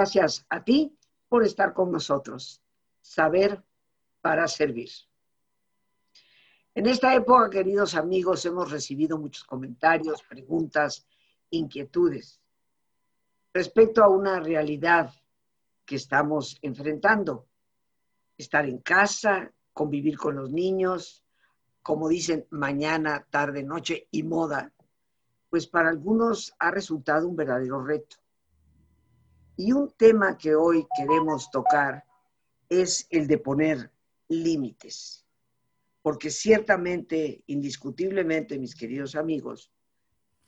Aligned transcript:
Gracias 0.00 0.46
a 0.48 0.64
ti 0.64 0.96
por 1.28 1.44
estar 1.44 1.74
con 1.74 1.92
nosotros. 1.92 2.62
Saber 3.02 3.62
para 4.22 4.48
servir. 4.48 4.88
En 6.74 6.86
esta 6.86 7.14
época, 7.14 7.50
queridos 7.50 7.94
amigos, 7.94 8.46
hemos 8.46 8.70
recibido 8.70 9.18
muchos 9.18 9.44
comentarios, 9.44 10.22
preguntas, 10.22 11.06
inquietudes 11.50 12.40
respecto 13.52 14.02
a 14.02 14.08
una 14.08 14.40
realidad 14.40 15.12
que 15.84 15.96
estamos 15.96 16.56
enfrentando. 16.62 17.46
Estar 18.38 18.64
en 18.64 18.78
casa, 18.78 19.52
convivir 19.74 20.16
con 20.16 20.34
los 20.34 20.50
niños, 20.50 21.22
como 21.82 22.08
dicen, 22.08 22.46
mañana, 22.48 23.26
tarde, 23.28 23.62
noche 23.62 24.08
y 24.10 24.22
moda, 24.22 24.72
pues 25.50 25.66
para 25.66 25.90
algunos 25.90 26.54
ha 26.58 26.70
resultado 26.70 27.28
un 27.28 27.36
verdadero 27.36 27.84
reto. 27.84 28.16
Y 29.60 29.72
un 29.72 29.90
tema 29.90 30.38
que 30.38 30.54
hoy 30.54 30.86
queremos 30.96 31.50
tocar 31.50 32.02
es 32.66 33.06
el 33.10 33.26
de 33.26 33.36
poner 33.36 33.92
límites. 34.28 35.26
Porque 36.00 36.30
ciertamente, 36.30 37.44
indiscutiblemente, 37.46 38.58
mis 38.58 38.74
queridos 38.74 39.16
amigos, 39.16 39.70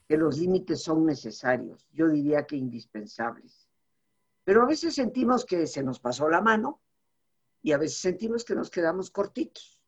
que 0.08 0.16
los 0.16 0.38
límites 0.38 0.82
son 0.82 1.04
necesarios, 1.04 1.86
yo 1.92 2.08
diría 2.08 2.46
que 2.46 2.56
indispensables. 2.56 3.68
Pero 4.44 4.62
a 4.62 4.66
veces 4.66 4.94
sentimos 4.94 5.44
que 5.44 5.66
se 5.66 5.82
nos 5.82 6.00
pasó 6.00 6.26
la 6.30 6.40
mano 6.40 6.80
y 7.60 7.72
a 7.72 7.76
veces 7.76 7.98
sentimos 7.98 8.46
que 8.46 8.54
nos 8.54 8.70
quedamos 8.70 9.10
cortitos. 9.10 9.78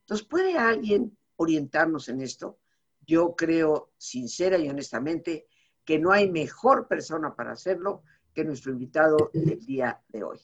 Entonces, 0.00 0.26
¿puede 0.26 0.56
alguien 0.56 1.14
orientarnos 1.36 2.08
en 2.08 2.22
esto? 2.22 2.58
Yo 3.06 3.36
creo 3.36 3.92
sincera 3.98 4.56
y 4.56 4.66
honestamente 4.70 5.46
que 5.84 5.98
no 5.98 6.10
hay 6.10 6.30
mejor 6.30 6.88
persona 6.88 7.36
para 7.36 7.52
hacerlo 7.52 8.02
que 8.36 8.44
nuestro 8.44 8.70
invitado 8.70 9.30
del 9.32 9.64
día 9.64 9.98
de 10.08 10.22
hoy. 10.22 10.38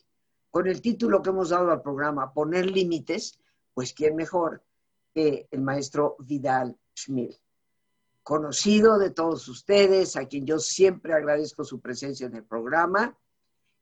Con 0.51 0.67
el 0.67 0.81
título 0.81 1.21
que 1.21 1.29
hemos 1.29 1.51
dado 1.51 1.71
al 1.71 1.83
programa, 1.83 2.33
Poner 2.33 2.65
Límites, 2.71 3.39
pues 3.75 3.93
quién 3.93 4.17
mejor 4.17 4.65
que 5.13 5.47
el 5.51 5.61
maestro 5.61 6.17
Vidal 6.21 6.75
Schmil, 6.97 7.37
conocido 8.23 8.99
de 8.99 9.11
todos 9.11 9.47
ustedes, 9.47 10.17
a 10.17 10.25
quien 10.25 10.47
yo 10.47 10.59
siempre 10.59 11.13
agradezco 11.13 11.65
su 11.65 11.83
presencia 11.83 12.27
en 12.27 12.35
el 12.35 12.45
programa 12.45 13.15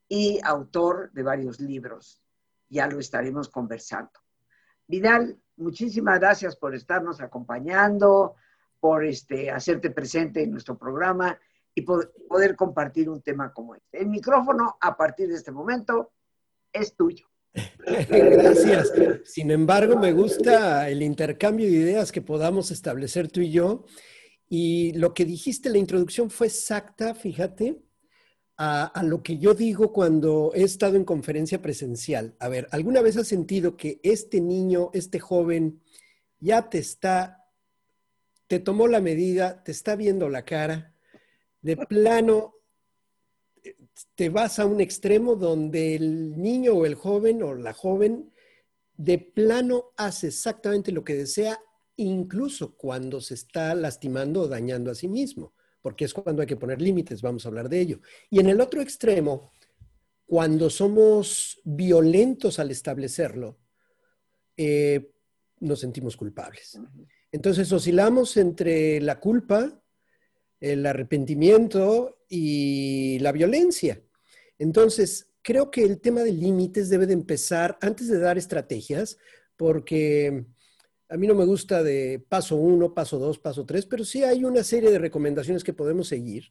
y 0.08 0.40
autor 0.42 1.12
de 1.12 1.22
varios 1.22 1.60
libros. 1.60 2.20
Ya 2.68 2.88
lo 2.88 2.98
estaremos 2.98 3.48
conversando. 3.48 4.10
Vidal, 4.88 5.40
muchísimas 5.56 6.18
gracias 6.18 6.56
por 6.56 6.74
estarnos 6.74 7.20
acompañando, 7.20 8.34
por 8.80 9.04
este, 9.04 9.52
hacerte 9.52 9.90
presente 9.90 10.42
en 10.42 10.50
nuestro 10.50 10.76
programa 10.76 11.38
y 11.74 11.82
poder 11.82 12.56
compartir 12.56 13.08
un 13.08 13.22
tema 13.22 13.52
como 13.52 13.74
este. 13.74 14.00
El 14.00 14.08
micrófono 14.08 14.76
a 14.80 14.96
partir 14.96 15.28
de 15.28 15.36
este 15.36 15.52
momento 15.52 16.12
es 16.72 16.94
tuyo. 16.94 17.26
Gracias. 18.08 18.92
Sin 19.24 19.50
embargo, 19.50 19.98
me 19.98 20.12
gusta 20.12 20.88
el 20.88 21.02
intercambio 21.02 21.66
de 21.66 21.72
ideas 21.72 22.12
que 22.12 22.22
podamos 22.22 22.70
establecer 22.70 23.30
tú 23.30 23.40
y 23.40 23.50
yo. 23.50 23.84
Y 24.48 24.92
lo 24.94 25.14
que 25.14 25.24
dijiste 25.24 25.70
la 25.70 25.78
introducción 25.78 26.30
fue 26.30 26.48
exacta, 26.48 27.14
fíjate, 27.14 27.82
a, 28.56 28.84
a, 28.86 29.02
lo 29.02 29.22
que 29.22 29.38
yo 29.38 29.54
digo 29.54 29.92
cuando 29.92 30.52
he 30.54 30.64
estado 30.64 30.96
en 30.96 31.04
conferencia 31.04 31.62
presencial. 31.62 32.34
A 32.40 32.48
ver, 32.48 32.66
¿alguna 32.72 33.00
vez 33.00 33.16
has 33.16 33.28
sentido 33.28 33.76
que 33.76 34.00
este 34.02 34.40
niño, 34.40 34.90
este 34.92 35.20
joven, 35.20 35.80
ya 36.40 36.68
te 36.68 36.78
está, 36.78 37.46
te 38.48 38.58
tomó 38.58 38.88
la 38.88 39.00
medida, 39.00 39.62
te 39.62 39.70
está 39.70 39.94
viendo 39.94 40.28
la 40.28 40.44
cara, 40.44 40.89
de 41.62 41.76
plano 41.76 42.54
te 44.14 44.28
vas 44.28 44.58
a 44.58 44.66
un 44.66 44.80
extremo 44.80 45.36
donde 45.36 45.94
el 45.94 46.40
niño 46.40 46.74
o 46.74 46.86
el 46.86 46.94
joven 46.94 47.42
o 47.42 47.54
la 47.54 47.72
joven 47.72 48.32
de 48.96 49.18
plano 49.18 49.92
hace 49.96 50.28
exactamente 50.28 50.92
lo 50.92 51.04
que 51.04 51.14
desea, 51.14 51.58
incluso 51.96 52.76
cuando 52.76 53.20
se 53.20 53.34
está 53.34 53.74
lastimando 53.74 54.42
o 54.42 54.48
dañando 54.48 54.90
a 54.90 54.94
sí 54.94 55.08
mismo, 55.08 55.54
porque 55.80 56.04
es 56.04 56.14
cuando 56.14 56.42
hay 56.42 56.48
que 56.48 56.56
poner 56.56 56.80
límites, 56.80 57.22
vamos 57.22 57.44
a 57.44 57.48
hablar 57.48 57.68
de 57.68 57.80
ello. 57.80 58.00
Y 58.28 58.40
en 58.40 58.48
el 58.48 58.60
otro 58.60 58.80
extremo, 58.80 59.52
cuando 60.26 60.70
somos 60.70 61.60
violentos 61.64 62.58
al 62.58 62.70
establecerlo, 62.70 63.58
eh, 64.56 65.12
nos 65.60 65.80
sentimos 65.80 66.16
culpables. 66.16 66.78
Entonces 67.32 67.70
oscilamos 67.72 68.36
entre 68.36 69.00
la 69.00 69.18
culpa, 69.20 69.79
el 70.60 70.84
arrepentimiento 70.86 72.18
y 72.28 73.18
la 73.20 73.32
violencia. 73.32 74.02
Entonces, 74.58 75.28
creo 75.42 75.70
que 75.70 75.82
el 75.82 76.00
tema 76.00 76.20
de 76.20 76.32
límites 76.32 76.90
debe 76.90 77.06
de 77.06 77.14
empezar 77.14 77.78
antes 77.80 78.08
de 78.08 78.18
dar 78.18 78.38
estrategias, 78.38 79.18
porque 79.56 80.46
a 81.08 81.16
mí 81.16 81.26
no 81.26 81.34
me 81.34 81.44
gusta 81.44 81.82
de 81.82 82.24
paso 82.28 82.56
uno, 82.56 82.94
paso 82.94 83.18
dos, 83.18 83.38
paso 83.38 83.66
tres, 83.66 83.86
pero 83.86 84.04
sí 84.04 84.22
hay 84.22 84.44
una 84.44 84.62
serie 84.62 84.90
de 84.90 84.98
recomendaciones 84.98 85.64
que 85.64 85.72
podemos 85.72 86.08
seguir. 86.08 86.50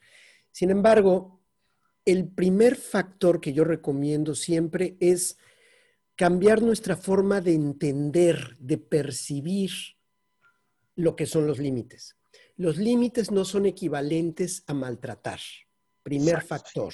Sin 0.51 0.69
embargo, 0.69 1.39
el 2.03 2.27
primer 2.27 2.75
factor 2.75 3.39
que 3.39 3.53
yo 3.53 3.63
recomiendo 3.63 4.35
siempre 4.35 4.97
es 4.99 5.37
cambiar 6.15 6.61
nuestra 6.61 6.97
forma 6.97 7.39
de 7.39 7.53
entender, 7.53 8.57
de 8.59 8.77
percibir 8.77 9.71
lo 10.95 11.15
que 11.15 11.25
son 11.25 11.47
los 11.47 11.59
límites. 11.59 12.19
Los 12.59 12.75
límites 12.75 13.31
no 13.31 13.45
son 13.45 13.65
equivalentes 13.65 14.65
a 14.67 14.73
maltratar. 14.73 15.39
Primer 16.03 16.41
factor. 16.41 16.93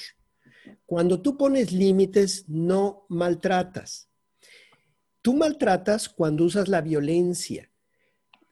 Cuando 0.86 1.20
tú 1.20 1.36
pones 1.36 1.72
límites, 1.72 2.48
no 2.48 3.04
maltratas. 3.08 4.08
Tú 5.22 5.34
maltratas 5.34 6.08
cuando 6.08 6.44
usas 6.44 6.68
la 6.68 6.82
violencia. 6.82 7.68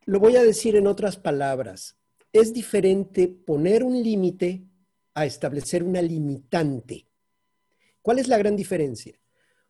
Lo 0.06 0.18
voy 0.18 0.34
a 0.34 0.42
decir 0.42 0.74
en 0.74 0.88
otras 0.88 1.16
palabras. 1.16 1.96
Es 2.32 2.52
diferente 2.52 3.28
poner 3.28 3.84
un 3.84 4.02
límite 4.02 4.64
a 5.14 5.24
establecer 5.24 5.84
una 5.84 6.02
limitante. 6.02 7.06
¿Cuál 8.02 8.18
es 8.18 8.26
la 8.26 8.38
gran 8.38 8.56
diferencia? 8.56 9.14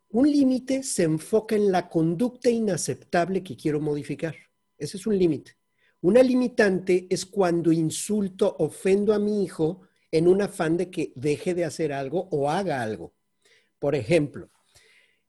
Un 0.09 0.33
límite 0.33 0.83
se 0.83 1.03
enfoca 1.03 1.55
en 1.55 1.71
la 1.71 1.91
conducta 1.91 2.49
inaceptable 2.49 3.43
que 3.43 3.55
quiero 3.55 3.83
modificar. 3.83 4.35
Ese 4.79 4.97
es 4.97 5.07
un 5.07 5.19
límite. 5.19 5.59
Una 6.05 6.23
limitante 6.23 7.07
es 7.09 7.25
cuando 7.25 7.73
insulto, 7.73 8.57
ofendo 8.59 9.15
a 9.15 9.19
mi 9.19 9.43
hijo 9.43 9.81
en 10.11 10.29
un 10.29 10.43
afán 10.43 10.77
de 10.77 10.91
que 10.91 11.15
deje 11.17 11.55
de 11.55 11.65
hacer 11.65 11.95
algo 11.95 12.29
o 12.31 12.51
haga 12.51 12.83
algo. 12.83 13.15
Por 13.79 13.95
ejemplo, 13.95 14.51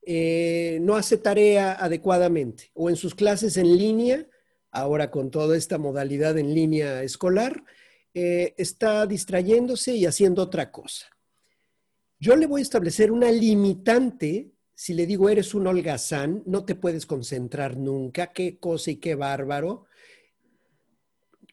eh, 0.05 0.79
no 0.81 0.97
hace 0.97 1.15
tarea 1.15 1.71
adecuadamente 1.71 2.71
o 2.73 2.89
en 2.89 2.97
sus 2.97 3.15
clases 3.15 3.55
en 3.55 3.77
línea, 3.77 4.27
ahora 4.69 5.11
con 5.11 5.31
toda 5.31 5.55
esta 5.55 5.77
modalidad 5.77 6.37
en 6.37 6.53
línea 6.53 7.03
escolar, 7.03 7.63
eh, 8.13 8.53
está 8.57 9.07
distrayéndose 9.07 9.95
y 9.95 10.05
haciendo 10.05 10.41
otra 10.41 10.73
cosa. 10.73 11.05
Yo 12.19 12.35
le 12.35 12.47
voy 12.47 12.59
a 12.59 12.63
establecer 12.63 13.13
una 13.13 13.31
limitante. 13.31 14.51
Si 14.73 14.93
le 14.93 15.05
digo, 15.05 15.29
eres 15.29 15.53
un 15.53 15.67
holgazán, 15.67 16.43
no 16.45 16.65
te 16.65 16.75
puedes 16.75 17.05
concentrar 17.05 17.77
nunca, 17.77 18.33
qué 18.33 18.59
cosa 18.59 18.91
y 18.91 18.97
qué 18.97 19.15
bárbaro 19.15 19.85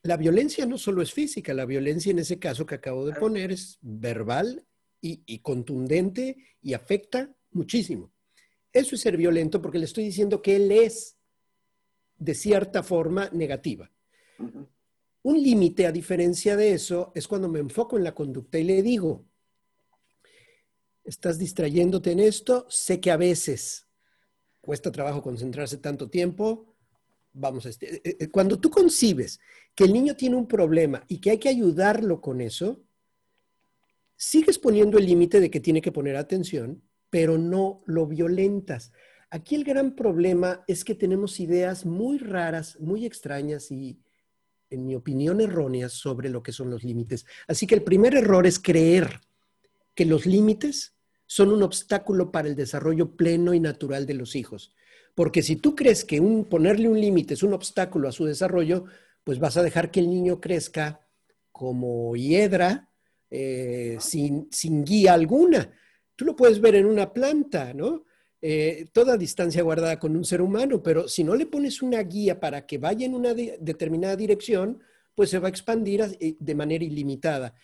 la 0.02 0.16
violencia 0.16 0.66
no 0.66 0.78
solo 0.78 1.00
es 1.02 1.12
física, 1.12 1.54
la 1.54 1.64
violencia 1.64 2.10
en 2.10 2.18
ese 2.18 2.38
caso 2.38 2.66
que 2.66 2.74
acabo 2.74 3.06
de 3.06 3.14
poner 3.14 3.52
es 3.52 3.78
verbal 3.80 4.66
y, 5.00 5.38
contundente 5.40 6.36
y 6.60 6.74
afecta 6.74 7.34
muchísimo. 7.50 8.12
Eso 8.72 8.94
es 8.94 9.00
ser 9.00 9.16
violento 9.16 9.60
porque 9.60 9.78
le 9.78 9.84
estoy 9.84 10.04
diciendo 10.04 10.42
que 10.42 10.56
él 10.56 10.70
es 10.72 11.16
de 12.16 12.34
cierta 12.34 12.82
forma 12.82 13.28
negativa. 13.30 13.90
Un 15.22 15.42
límite, 15.42 15.86
a 15.86 15.92
diferencia 15.92 16.56
de 16.56 16.72
eso, 16.72 17.12
es 17.14 17.28
cuando 17.28 17.48
me 17.48 17.60
enfoco 17.60 17.96
en 17.96 18.04
la 18.04 18.14
conducta 18.14 18.58
y 18.58 18.64
le 18.64 18.82
digo, 18.82 19.24
estás 21.04 21.38
distrayéndote 21.38 22.12
en 22.12 22.20
esto, 22.20 22.66
sé 22.68 23.00
que 23.00 23.10
a 23.10 23.16
veces 23.16 23.88
cuesta 24.60 24.90
trabajo 24.90 25.22
concentrarse 25.22 25.78
tanto 25.78 26.08
tiempo, 26.08 26.71
vamos 27.32 27.66
a... 27.66 27.68
Este, 27.70 27.96
eh, 27.96 28.16
eh, 28.20 28.28
cuando 28.28 28.58
tú 28.58 28.70
concibes 28.70 29.40
que 29.74 29.84
el 29.84 29.92
niño 29.92 30.16
tiene 30.16 30.36
un 30.36 30.46
problema 30.46 31.04
y 31.08 31.20
que 31.20 31.30
hay 31.30 31.38
que 31.38 31.48
ayudarlo 31.48 32.20
con 32.20 32.40
eso, 32.40 32.82
sigues 34.16 34.58
poniendo 34.58 34.98
el 34.98 35.06
límite 35.06 35.40
de 35.40 35.50
que 35.50 35.60
tiene 35.60 35.80
que 35.80 35.92
poner 35.92 36.16
atención, 36.16 36.82
pero 37.10 37.38
no 37.38 37.82
lo 37.86 38.06
violentas. 38.06 38.92
Aquí 39.30 39.54
el 39.54 39.64
gran 39.64 39.96
problema 39.96 40.62
es 40.66 40.84
que 40.84 40.94
tenemos 40.94 41.40
ideas 41.40 41.86
muy 41.86 42.18
raras, 42.18 42.78
muy 42.80 43.06
extrañas 43.06 43.70
y, 43.70 43.98
en 44.70 44.86
mi 44.86 44.94
opinión, 44.94 45.40
erróneas 45.40 45.92
sobre 45.92 46.28
lo 46.28 46.42
que 46.42 46.52
son 46.52 46.70
los 46.70 46.84
límites. 46.84 47.26
Así 47.48 47.66
que 47.66 47.74
el 47.74 47.82
primer 47.82 48.14
error 48.14 48.46
es 48.46 48.58
creer 48.58 49.20
que 49.94 50.04
los 50.04 50.26
límites 50.26 50.94
son 51.26 51.50
un 51.50 51.62
obstáculo 51.62 52.30
para 52.30 52.48
el 52.48 52.54
desarrollo 52.54 53.16
pleno 53.16 53.54
y 53.54 53.60
natural 53.60 54.04
de 54.06 54.14
los 54.14 54.36
hijos. 54.36 54.74
Porque 55.14 55.42
si 55.42 55.56
tú 55.56 55.74
crees 55.74 56.04
que 56.04 56.20
un, 56.20 56.44
ponerle 56.44 56.88
un 56.88 57.00
límite 57.00 57.34
es 57.34 57.42
un 57.42 57.52
obstáculo 57.52 58.08
a 58.08 58.12
su 58.12 58.24
desarrollo, 58.24 58.84
pues 59.24 59.38
vas 59.38 59.56
a 59.56 59.62
dejar 59.62 59.90
que 59.90 60.00
el 60.00 60.08
niño 60.08 60.40
crezca 60.40 61.00
como 61.50 62.16
hiedra, 62.16 62.88
eh, 63.30 63.96
sin, 64.00 64.48
sin 64.50 64.84
guía 64.84 65.14
alguna. 65.14 65.70
Tú 66.16 66.24
lo 66.24 66.36
puedes 66.36 66.60
ver 66.60 66.74
en 66.74 66.86
una 66.86 67.12
planta, 67.12 67.72
¿no? 67.72 68.04
Eh, 68.44 68.88
toda 68.92 69.16
distancia 69.16 69.62
guardada 69.62 70.00
con 70.00 70.16
un 70.16 70.24
ser 70.24 70.42
humano, 70.42 70.82
pero 70.82 71.06
si 71.06 71.22
no 71.22 71.36
le 71.36 71.46
pones 71.46 71.80
una 71.80 72.02
guía 72.02 72.40
para 72.40 72.66
que 72.66 72.76
vaya 72.76 73.06
en 73.06 73.14
una 73.14 73.34
determinada 73.34 74.16
dirección, 74.16 74.82
pues 75.14 75.30
se 75.30 75.38
va 75.38 75.46
a 75.46 75.50
expandir 75.50 76.00
eh, 76.18 76.36
de 76.38 76.54
manera 76.54 76.84
ilimitada. 76.84 77.54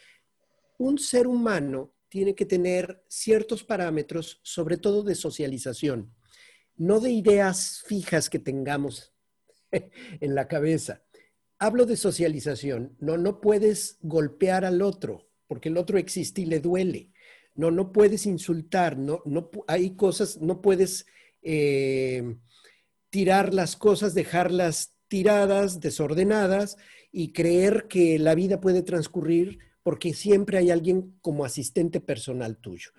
Un 0.78 0.98
ser 0.98 1.26
humano 1.26 1.94
tiene 2.08 2.34
que 2.34 2.46
tener 2.46 3.02
ciertos 3.08 3.64
parámetros, 3.64 4.38
sobre 4.42 4.76
todo 4.76 5.02
de 5.02 5.16
socialización, 5.16 6.14
no 6.78 7.00
de 7.00 7.10
ideas 7.10 7.82
fijas 7.86 8.30
que 8.30 8.38
tengamos 8.38 9.12
en 9.72 10.34
la 10.34 10.48
cabeza. 10.48 11.02
Hablo 11.58 11.86
de 11.86 11.96
socialización. 11.96 12.96
No, 13.00 13.18
no 13.18 13.40
puedes 13.40 13.98
golpear 14.00 14.64
al 14.64 14.80
otro, 14.80 15.28
porque 15.48 15.68
el 15.68 15.76
otro 15.76 15.98
existe 15.98 16.42
y 16.42 16.46
le 16.46 16.60
duele. 16.60 17.10
No, 17.54 17.72
no 17.72 17.92
puedes 17.92 18.24
insultar, 18.26 18.96
no, 18.96 19.20
no, 19.24 19.50
hay 19.66 19.96
cosas, 19.96 20.40
no 20.40 20.62
puedes 20.62 21.06
eh, 21.42 22.36
tirar 23.10 23.52
las 23.52 23.74
cosas, 23.74 24.14
dejarlas 24.14 24.94
tiradas, 25.08 25.80
desordenadas 25.80 26.76
y 27.10 27.32
creer 27.32 27.88
que 27.88 28.20
la 28.20 28.36
vida 28.36 28.60
puede 28.60 28.82
transcurrir 28.82 29.58
porque 29.82 30.14
siempre 30.14 30.58
hay 30.58 30.70
alguien 30.70 31.18
como 31.20 31.44
asistente 31.44 32.00
personal 32.00 32.58
tuyo. 32.58 32.90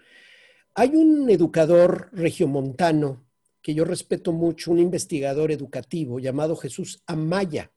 Hay 0.76 0.90
un 0.96 1.30
educador 1.30 2.10
regiomontano 2.12 3.29
que 3.69 3.75
yo 3.75 3.86
respeto 3.86 4.31
mucho, 4.31 4.71
un 4.71 4.80
investigador 4.80 5.51
educativo 5.51 6.18
llamado 6.18 6.56
Jesús 6.56 7.04
Amaya. 7.06 7.71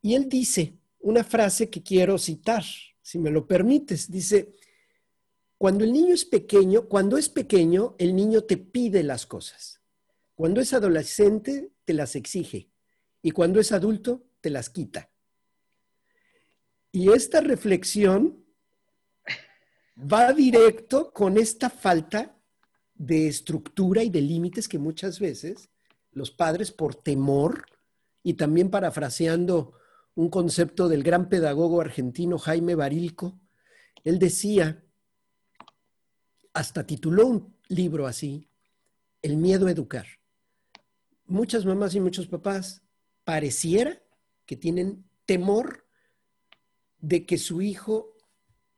Y 0.00 0.14
él 0.14 0.28
dice 0.28 0.78
una 1.00 1.24
frase 1.24 1.68
que 1.68 1.82
quiero 1.82 2.16
citar, 2.16 2.62
si 3.02 3.18
me 3.18 3.32
lo 3.32 3.44
permites. 3.44 4.08
Dice, 4.08 4.54
cuando 5.56 5.82
el 5.82 5.92
niño 5.92 6.14
es 6.14 6.24
pequeño, 6.24 6.86
cuando 6.86 7.18
es 7.18 7.28
pequeño, 7.28 7.96
el 7.98 8.14
niño 8.14 8.44
te 8.44 8.56
pide 8.56 9.02
las 9.02 9.26
cosas. 9.26 9.82
Cuando 10.36 10.60
es 10.60 10.72
adolescente, 10.72 11.72
te 11.84 11.92
las 11.92 12.14
exige. 12.14 12.70
Y 13.20 13.32
cuando 13.32 13.58
es 13.58 13.72
adulto, 13.72 14.28
te 14.40 14.50
las 14.50 14.70
quita. 14.70 15.10
Y 16.92 17.10
esta 17.10 17.40
reflexión 17.40 18.44
va 20.00 20.32
directo 20.32 21.12
con 21.12 21.36
esta 21.36 21.68
falta 21.68 22.37
de 22.98 23.28
estructura 23.28 24.02
y 24.02 24.10
de 24.10 24.20
límites 24.20 24.68
que 24.68 24.78
muchas 24.78 25.20
veces 25.20 25.70
los 26.12 26.30
padres 26.30 26.72
por 26.72 26.96
temor 26.96 27.64
y 28.22 28.34
también 28.34 28.70
parafraseando 28.70 29.72
un 30.16 30.28
concepto 30.28 30.88
del 30.88 31.04
gran 31.04 31.28
pedagogo 31.28 31.80
argentino 31.80 32.38
Jaime 32.38 32.74
Barilco, 32.74 33.38
él 34.02 34.18
decía, 34.18 34.84
hasta 36.52 36.84
tituló 36.84 37.28
un 37.28 37.56
libro 37.68 38.06
así, 38.06 38.48
El 39.22 39.36
miedo 39.36 39.66
a 39.66 39.70
educar. 39.70 40.06
Muchas 41.26 41.64
mamás 41.64 41.94
y 41.94 42.00
muchos 42.00 42.26
papás 42.26 42.82
pareciera 43.22 44.02
que 44.44 44.56
tienen 44.56 45.04
temor 45.24 45.86
de 46.98 47.26
que 47.26 47.38
su 47.38 47.62
hijo 47.62 48.16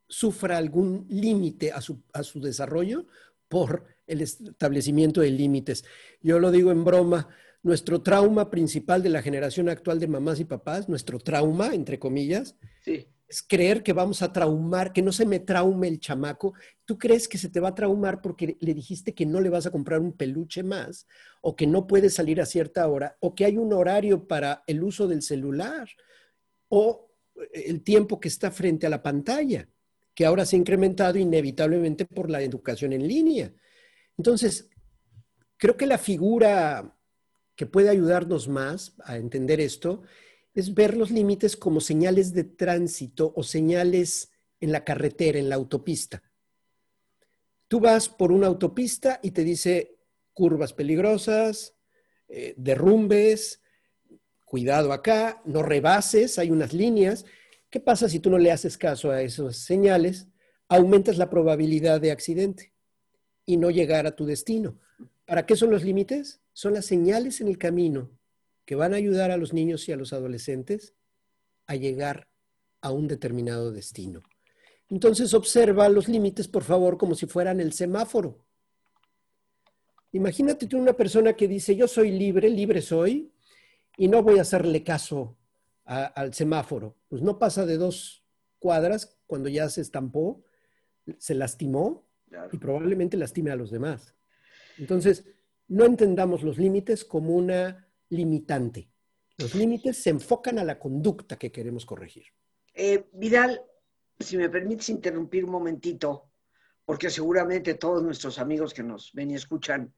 sufra 0.08 0.58
algún 0.58 1.06
límite 1.08 1.72
a 1.72 1.80
su, 1.80 2.02
a 2.12 2.22
su 2.22 2.40
desarrollo 2.40 3.06
por 3.48 3.86
el 4.10 4.20
establecimiento 4.20 5.20
de 5.20 5.30
límites. 5.30 5.84
Yo 6.20 6.38
lo 6.38 6.50
digo 6.50 6.70
en 6.70 6.84
broma, 6.84 7.28
nuestro 7.62 8.02
trauma 8.02 8.50
principal 8.50 9.02
de 9.02 9.10
la 9.10 9.22
generación 9.22 9.68
actual 9.68 9.98
de 9.98 10.08
mamás 10.08 10.40
y 10.40 10.44
papás, 10.44 10.88
nuestro 10.88 11.18
trauma, 11.18 11.74
entre 11.74 11.98
comillas, 11.98 12.56
sí 12.82 13.06
es 13.30 13.42
creer 13.42 13.84
que 13.84 13.92
vamos 13.92 14.22
a 14.22 14.32
traumar, 14.32 14.92
que 14.92 15.02
no 15.02 15.12
se 15.12 15.24
me 15.24 15.38
traume 15.38 15.86
el 15.86 16.00
chamaco. 16.00 16.52
Tú 16.84 16.98
crees 16.98 17.28
que 17.28 17.38
se 17.38 17.48
te 17.48 17.60
va 17.60 17.68
a 17.68 17.74
traumar 17.76 18.20
porque 18.20 18.56
le 18.58 18.74
dijiste 18.74 19.14
que 19.14 19.24
no 19.24 19.40
le 19.40 19.48
vas 19.48 19.66
a 19.66 19.70
comprar 19.70 20.00
un 20.00 20.12
peluche 20.12 20.64
más, 20.64 21.06
o 21.40 21.54
que 21.54 21.68
no 21.68 21.86
puedes 21.86 22.14
salir 22.14 22.40
a 22.40 22.46
cierta 22.46 22.88
hora, 22.88 23.16
o 23.20 23.36
que 23.36 23.44
hay 23.44 23.56
un 23.56 23.72
horario 23.72 24.26
para 24.26 24.64
el 24.66 24.82
uso 24.82 25.06
del 25.06 25.22
celular, 25.22 25.88
o 26.68 27.12
el 27.52 27.82
tiempo 27.84 28.18
que 28.18 28.26
está 28.26 28.50
frente 28.50 28.88
a 28.88 28.90
la 28.90 29.00
pantalla, 29.00 29.68
que 30.12 30.26
ahora 30.26 30.44
se 30.44 30.56
ha 30.56 30.58
incrementado 30.58 31.16
inevitablemente 31.16 32.06
por 32.06 32.30
la 32.30 32.42
educación 32.42 32.92
en 32.92 33.06
línea. 33.06 33.54
Entonces, 34.20 34.68
creo 35.56 35.78
que 35.78 35.86
la 35.86 35.96
figura 35.96 36.94
que 37.56 37.64
puede 37.64 37.88
ayudarnos 37.88 38.48
más 38.48 38.94
a 39.02 39.16
entender 39.16 39.62
esto 39.62 40.02
es 40.52 40.74
ver 40.74 40.94
los 40.94 41.10
límites 41.10 41.56
como 41.56 41.80
señales 41.80 42.34
de 42.34 42.44
tránsito 42.44 43.32
o 43.34 43.42
señales 43.42 44.30
en 44.60 44.72
la 44.72 44.84
carretera, 44.84 45.38
en 45.38 45.48
la 45.48 45.54
autopista. 45.54 46.22
Tú 47.66 47.80
vas 47.80 48.10
por 48.10 48.30
una 48.30 48.48
autopista 48.48 49.20
y 49.22 49.30
te 49.30 49.42
dice 49.42 49.96
curvas 50.34 50.74
peligrosas, 50.74 51.78
eh, 52.28 52.52
derrumbes, 52.58 53.62
cuidado 54.44 54.92
acá, 54.92 55.40
no 55.46 55.62
rebases, 55.62 56.38
hay 56.38 56.50
unas 56.50 56.74
líneas. 56.74 57.24
¿Qué 57.70 57.80
pasa 57.80 58.06
si 58.06 58.20
tú 58.20 58.28
no 58.28 58.36
le 58.36 58.52
haces 58.52 58.76
caso 58.76 59.10
a 59.10 59.22
esas 59.22 59.56
señales? 59.56 60.28
Aumentas 60.68 61.16
la 61.16 61.30
probabilidad 61.30 62.02
de 62.02 62.10
accidente 62.10 62.69
y 63.50 63.56
no 63.56 63.70
llegar 63.70 64.06
a 64.06 64.14
tu 64.14 64.26
destino. 64.26 64.78
¿Para 65.26 65.44
qué 65.44 65.56
son 65.56 65.72
los 65.72 65.82
límites? 65.82 66.40
Son 66.52 66.72
las 66.72 66.86
señales 66.86 67.40
en 67.40 67.48
el 67.48 67.58
camino 67.58 68.08
que 68.64 68.76
van 68.76 68.94
a 68.94 68.96
ayudar 68.96 69.32
a 69.32 69.36
los 69.36 69.52
niños 69.52 69.88
y 69.88 69.92
a 69.92 69.96
los 69.96 70.12
adolescentes 70.12 70.94
a 71.66 71.74
llegar 71.74 72.28
a 72.80 72.92
un 72.92 73.08
determinado 73.08 73.72
destino. 73.72 74.22
Entonces 74.88 75.34
observa 75.34 75.88
los 75.88 76.06
límites, 76.06 76.46
por 76.46 76.62
favor, 76.62 76.96
como 76.96 77.16
si 77.16 77.26
fueran 77.26 77.58
el 77.58 77.72
semáforo. 77.72 78.46
Imagínate 80.12 80.68
tú 80.68 80.78
una 80.78 80.92
persona 80.92 81.32
que 81.32 81.48
dice, 81.48 81.74
yo 81.74 81.88
soy 81.88 82.12
libre, 82.12 82.48
libre 82.50 82.82
soy, 82.82 83.32
y 83.96 84.06
no 84.06 84.22
voy 84.22 84.38
a 84.38 84.42
hacerle 84.42 84.84
caso 84.84 85.36
al 85.84 86.32
semáforo. 86.34 86.96
Pues 87.08 87.20
no 87.20 87.36
pasa 87.40 87.66
de 87.66 87.78
dos 87.78 88.22
cuadras 88.60 89.18
cuando 89.26 89.48
ya 89.48 89.68
se 89.68 89.80
estampó, 89.80 90.44
se 91.18 91.34
lastimó 91.34 92.09
y 92.52 92.58
probablemente 92.58 93.16
lastime 93.16 93.50
a 93.50 93.56
los 93.56 93.70
demás. 93.70 94.14
Entonces, 94.78 95.24
no 95.68 95.84
entendamos 95.84 96.42
los 96.42 96.58
límites 96.58 97.04
como 97.04 97.34
una 97.34 97.88
limitante. 98.08 98.90
Los 99.38 99.54
límites 99.54 100.02
se 100.02 100.10
enfocan 100.10 100.58
a 100.58 100.64
la 100.64 100.78
conducta 100.78 101.38
que 101.38 101.50
queremos 101.50 101.86
corregir. 101.86 102.24
Eh, 102.74 103.08
Vidal, 103.12 103.62
si 104.18 104.36
me 104.36 104.48
permites 104.48 104.88
interrumpir 104.90 105.44
un 105.44 105.50
momentito, 105.50 106.30
porque 106.84 107.08
seguramente 107.08 107.74
todos 107.74 108.02
nuestros 108.02 108.38
amigos 108.38 108.74
que 108.74 108.82
nos 108.82 109.12
ven 109.12 109.30
y 109.30 109.34
escuchan 109.34 109.94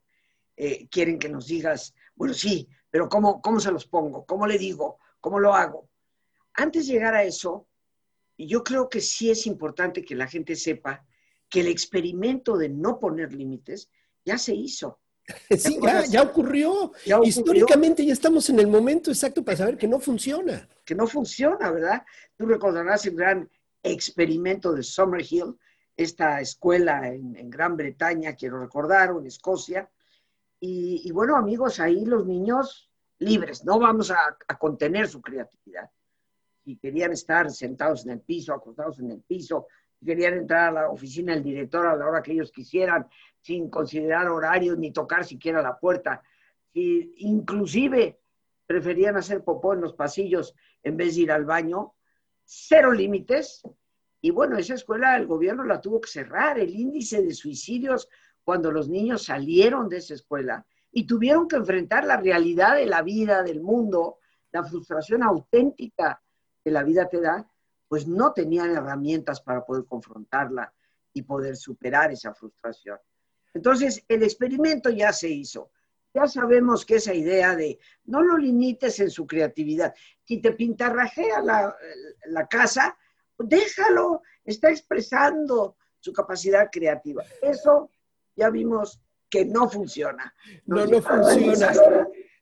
eh, 0.56 0.88
quieren 0.88 1.18
que 1.18 1.28
nos 1.28 1.46
digas, 1.46 1.94
bueno, 2.14 2.34
sí, 2.34 2.68
pero 2.90 3.08
¿cómo, 3.08 3.40
¿cómo 3.40 3.58
se 3.58 3.72
los 3.72 3.86
pongo? 3.86 4.26
¿Cómo 4.26 4.46
le 4.46 4.58
digo? 4.58 4.98
¿Cómo 5.20 5.40
lo 5.40 5.54
hago? 5.54 5.88
Antes 6.54 6.86
de 6.86 6.92
llegar 6.92 7.14
a 7.14 7.24
eso, 7.24 7.68
yo 8.36 8.62
creo 8.62 8.88
que 8.88 9.00
sí 9.00 9.30
es 9.30 9.46
importante 9.46 10.04
que 10.04 10.14
la 10.14 10.26
gente 10.26 10.54
sepa 10.54 11.04
que 11.52 11.60
el 11.60 11.68
experimento 11.68 12.56
de 12.56 12.70
no 12.70 12.98
poner 12.98 13.34
límites 13.34 13.90
ya 14.24 14.38
se 14.38 14.54
hizo. 14.54 14.98
Sí, 15.56 15.78
ya, 16.08 16.22
ocurrió. 16.22 16.92
Históricamente 17.22 18.04
ya 18.04 18.14
estamos 18.14 18.48
en 18.50 18.58
el 18.58 18.66
momento 18.66 19.10
exacto 19.10 19.44
para 19.44 19.58
saber 19.58 19.76
que 19.76 19.86
no 19.86 20.00
funciona. 20.00 20.68
Que 20.84 20.94
no 20.94 21.06
funciona, 21.06 21.70
¿verdad? 21.70 22.02
Tú 22.36 22.46
recordarás 22.46 23.06
el 23.06 23.14
gran 23.16 23.50
experimento 23.82 24.72
de 24.72 24.82
Summerhill, 24.82 25.56
esta 25.96 26.40
escuela 26.40 27.06
en, 27.06 27.50
Gran 27.50 27.76
Bretaña, 27.76 28.34
quiero 28.34 28.58
recordar, 28.58 29.12
o 29.12 29.20
en 29.20 29.26
Escocia. 29.26 29.88
Y, 30.58 31.10
bueno, 31.12 31.36
amigos, 31.36 31.78
ahí 31.80 32.04
los 32.04 32.26
niños 32.26 32.90
libres, 33.18 33.64
no 33.64 33.78
vamos 33.78 34.10
a, 34.10 34.36
a 34.48 34.58
contener 34.58 35.06
su 35.06 35.20
creatividad. 35.20 35.90
Si 36.64 36.76
querían 36.76 37.12
estar 37.12 37.50
sentados 37.50 38.04
en 38.06 38.12
el 38.12 38.20
piso, 38.20 38.54
acostados 38.54 38.98
en 39.00 39.10
el 39.10 39.20
piso, 39.20 39.66
querían 40.04 40.34
entrar 40.34 40.68
a 40.68 40.72
la 40.72 40.90
oficina 40.90 41.34
del 41.34 41.42
director 41.42 41.86
a 41.86 41.96
la 41.96 42.06
hora 42.06 42.22
que 42.22 42.32
ellos 42.32 42.52
quisieran, 42.52 43.06
sin 43.40 43.70
considerar 43.70 44.28
horarios 44.28 44.78
ni 44.78 44.92
tocar 44.92 45.24
siquiera 45.24 45.62
la 45.62 45.78
puerta. 45.78 46.22
Y 46.72 47.26
inclusive 47.26 48.20
preferían 48.66 49.16
hacer 49.16 49.44
popó 49.44 49.74
en 49.74 49.80
los 49.80 49.94
pasillos 49.94 50.54
en 50.82 50.96
vez 50.96 51.14
de 51.14 51.22
ir 51.22 51.32
al 51.32 51.44
baño. 51.44 51.94
Cero 52.44 52.92
límites. 52.92 53.62
Y 54.20 54.30
bueno, 54.30 54.56
esa 54.56 54.74
escuela 54.74 55.16
el 55.16 55.26
gobierno 55.26 55.64
la 55.64 55.80
tuvo 55.80 56.00
que 56.00 56.08
cerrar. 56.08 56.58
El 56.58 56.74
índice 56.74 57.22
de 57.22 57.34
suicidios 57.34 58.08
cuando 58.44 58.70
los 58.70 58.88
niños 58.88 59.24
salieron 59.24 59.88
de 59.88 59.98
esa 59.98 60.14
escuela 60.14 60.66
y 60.90 61.06
tuvieron 61.06 61.48
que 61.48 61.56
enfrentar 61.56 62.04
la 62.04 62.16
realidad 62.16 62.76
de 62.76 62.86
la 62.86 63.02
vida, 63.02 63.42
del 63.42 63.60
mundo, 63.60 64.18
la 64.52 64.62
frustración 64.62 65.22
auténtica 65.22 66.22
que 66.62 66.70
la 66.70 66.82
vida 66.82 67.08
te 67.08 67.20
da, 67.20 67.50
pues 67.92 68.06
no 68.06 68.32
tenían 68.32 68.74
herramientas 68.74 69.42
para 69.42 69.66
poder 69.66 69.84
confrontarla 69.84 70.72
y 71.12 71.20
poder 71.20 71.58
superar 71.58 72.10
esa 72.10 72.32
frustración. 72.32 72.98
Entonces, 73.52 74.02
el 74.08 74.22
experimento 74.22 74.88
ya 74.88 75.12
se 75.12 75.28
hizo. 75.28 75.72
Ya 76.14 76.26
sabemos 76.26 76.86
que 76.86 76.94
esa 76.94 77.12
idea 77.12 77.54
de 77.54 77.78
no 78.04 78.22
lo 78.22 78.38
limites 78.38 78.98
en 79.00 79.10
su 79.10 79.26
creatividad. 79.26 79.94
Si 80.24 80.40
te 80.40 80.52
pintarrajea 80.52 81.42
la, 81.42 81.76
la 82.28 82.46
casa, 82.46 82.96
déjalo, 83.38 84.22
está 84.42 84.70
expresando 84.70 85.76
su 86.00 86.14
capacidad 86.14 86.70
creativa. 86.72 87.22
Eso 87.42 87.90
ya 88.34 88.48
vimos 88.48 89.02
que 89.28 89.44
no 89.44 89.68
funciona. 89.68 90.34
No, 90.64 90.86
no, 90.86 91.02
funciona. 91.02 91.72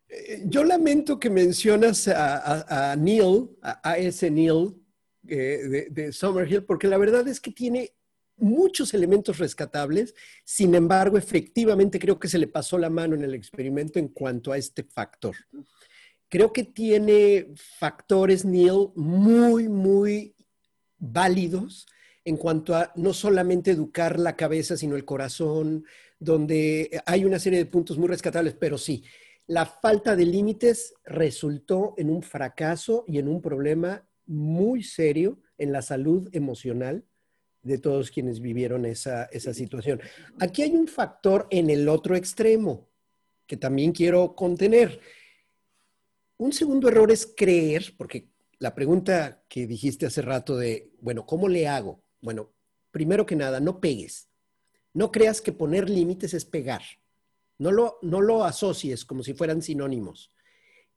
Eh, 0.09 0.45
yo 0.47 0.63
lamento 0.63 1.19
que 1.19 1.29
mencionas 1.29 2.07
a, 2.07 2.95
Neil, 2.97 3.51
a, 3.63 3.99
ese 3.99 4.31
Neil 4.31 4.80
eh, 5.29 5.61
de, 5.69 5.89
de 5.91 6.13
Summerhill, 6.13 6.65
porque 6.65 6.89
la 6.89 6.99
verdad 6.99 7.27
es 7.29 7.41
que 7.41 7.51
tiene 7.51 7.95
muchos 8.41 8.95
elementos 8.95 9.39
rescatables, 9.39 10.15
sin 10.45 10.75
embargo, 10.75 11.19
efectivamente 11.19 11.99
creo 11.99 12.19
que 12.19 12.29
se 12.29 12.39
le 12.39 12.47
pasó 12.47 12.79
la 12.79 12.91
mano 12.91 13.15
en 13.15 13.23
el 13.23 13.35
experimento 13.35 13.99
en 13.99 14.09
cuanto 14.09 14.53
a 14.53 14.59
este 14.59 14.83
factor. 14.83 15.37
Creo 16.29 16.53
que 16.53 16.65
tiene 16.65 17.49
factores, 17.57 18.45
Neil, 18.45 18.89
muy, 18.95 19.69
muy 19.69 20.35
válidos 20.99 21.87
en 22.25 22.37
cuanto 22.37 22.75
a 22.75 22.93
no 22.97 23.13
solamente 23.13 23.73
educar 23.73 24.19
la 24.19 24.37
cabeza, 24.37 24.77
sino 24.77 24.97
el 24.97 25.05
corazón, 25.05 25.85
donde 26.19 27.03
hay 27.07 27.25
una 27.25 27.39
serie 27.39 27.59
de 27.59 27.67
puntos 27.67 27.99
muy 27.99 28.09
rescatables, 28.09 28.55
pero 28.55 28.79
sí, 28.79 29.05
la 29.47 29.67
falta 29.67 30.15
de 30.15 30.27
límites 30.27 30.95
resultó 31.05 31.95
en 31.97 32.11
un 32.11 32.23
fracaso 32.23 33.05
y 33.09 33.19
en 33.19 33.27
un 33.27 33.43
problema 33.43 34.07
muy 34.31 34.85
serio 34.85 35.39
en 35.59 35.73
la 35.73 35.83
salud 35.83 36.29
emocional 36.33 37.05
de 37.63 37.79
todos 37.79 38.11
quienes 38.11 38.41
vivieron 38.41 38.87
esa, 38.87 39.25
esa 39.25 39.53
situación. 39.53 40.01
Aquí 40.39 40.63
hay 40.63 40.71
un 40.71 40.87
factor 40.87 41.47
en 41.51 41.69
el 41.69 41.89
otro 41.89 42.15
extremo 42.17 42.89
que 43.47 43.57
también 43.57 43.93
quiero 43.93 44.37
contener. 44.37 45.01
Un 46.39 46.53
segundo 46.53 46.89
error 46.89 47.11
es 47.11 47.35
creer, 47.37 47.95
porque 47.99 48.29
la 48.61 48.75
pregunta 48.75 49.43
que 49.49 49.67
dijiste 49.67 50.07
hace 50.07 50.23
rato 50.23 50.57
de, 50.57 50.93
bueno, 51.01 51.27
¿cómo 51.27 51.49
le 51.49 51.67
hago? 51.67 52.01
Bueno, 52.21 52.53
primero 52.93 53.27
que 53.27 53.35
nada, 53.35 53.59
no 53.59 53.81
pegues. 53.81 54.29
No 54.95 55.11
creas 55.11 55.41
que 55.41 55.53
poner 55.53 55.91
límites 55.91 56.33
es 56.33 56.45
pegar. 56.45 56.83
No 57.59 57.73
lo, 57.73 57.99
no 58.03 58.21
lo 58.21 58.45
asocies 58.45 59.05
como 59.05 59.25
si 59.25 59.35
fueran 59.35 59.61
sinónimos. 59.61 60.33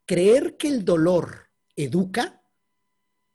Creer 0.05 0.55
que 0.55 0.67
el 0.67 0.85
dolor 0.85 1.49
educa 1.75 2.42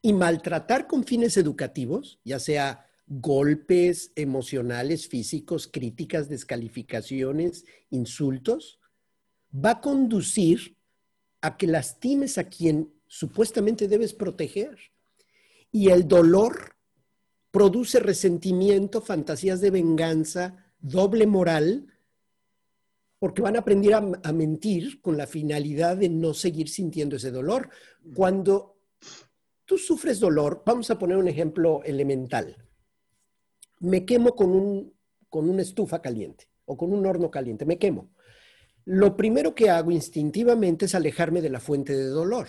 y 0.08 0.14
maltratar 0.14 0.86
con 0.86 1.04
fines 1.04 1.36
educativos, 1.36 2.18
ya 2.24 2.38
sea 2.38 2.86
golpes 3.06 4.10
emocionales, 4.16 5.06
físicos, 5.06 5.68
críticas, 5.70 6.30
descalificaciones, 6.30 7.66
insultos, 7.90 8.80
va 9.54 9.72
a 9.72 9.80
conducir 9.82 10.78
a 11.42 11.58
que 11.58 11.66
lastimes 11.66 12.38
a 12.38 12.44
quien 12.44 12.90
supuestamente 13.06 13.86
debes 13.86 14.14
proteger. 14.14 14.78
Y 15.70 15.90
el 15.90 16.08
dolor 16.08 16.76
produce 17.50 18.00
resentimiento, 18.00 19.02
fantasías 19.02 19.60
de 19.60 19.70
venganza, 19.70 20.72
doble 20.78 21.26
moral, 21.26 21.86
porque 23.18 23.42
van 23.42 23.56
a 23.56 23.58
aprender 23.58 23.92
a, 23.92 23.98
a, 23.98 24.32
mentir 24.32 25.02
con 25.02 25.18
la 25.18 25.26
finalidad 25.26 25.98
de 25.98 26.08
no 26.08 26.32
seguir 26.32 26.70
sintiendo 26.70 27.16
ese 27.16 27.30
dolor. 27.30 27.68
Cuando 28.14 28.77
tú 29.68 29.76
sufres 29.76 30.18
dolor, 30.18 30.62
vamos 30.64 30.90
a 30.90 30.98
poner 30.98 31.18
un 31.18 31.28
ejemplo 31.28 31.82
elemental 31.84 32.56
me 33.80 34.04
quemo 34.04 34.34
con, 34.34 34.50
un, 34.50 34.94
con 35.28 35.48
una 35.48 35.62
estufa 35.62 36.00
caliente 36.00 36.48
o 36.64 36.76
con 36.76 36.92
un 36.92 37.06
horno 37.06 37.30
caliente, 37.30 37.64
me 37.64 37.78
quemo. 37.78 38.10
Lo 38.84 39.16
primero 39.16 39.54
que 39.54 39.70
hago 39.70 39.90
instintivamente 39.90 40.86
es 40.86 40.94
alejarme 40.94 41.40
de 41.40 41.50
la 41.50 41.60
fuente 41.60 41.94
de 41.94 42.06
dolor. 42.06 42.48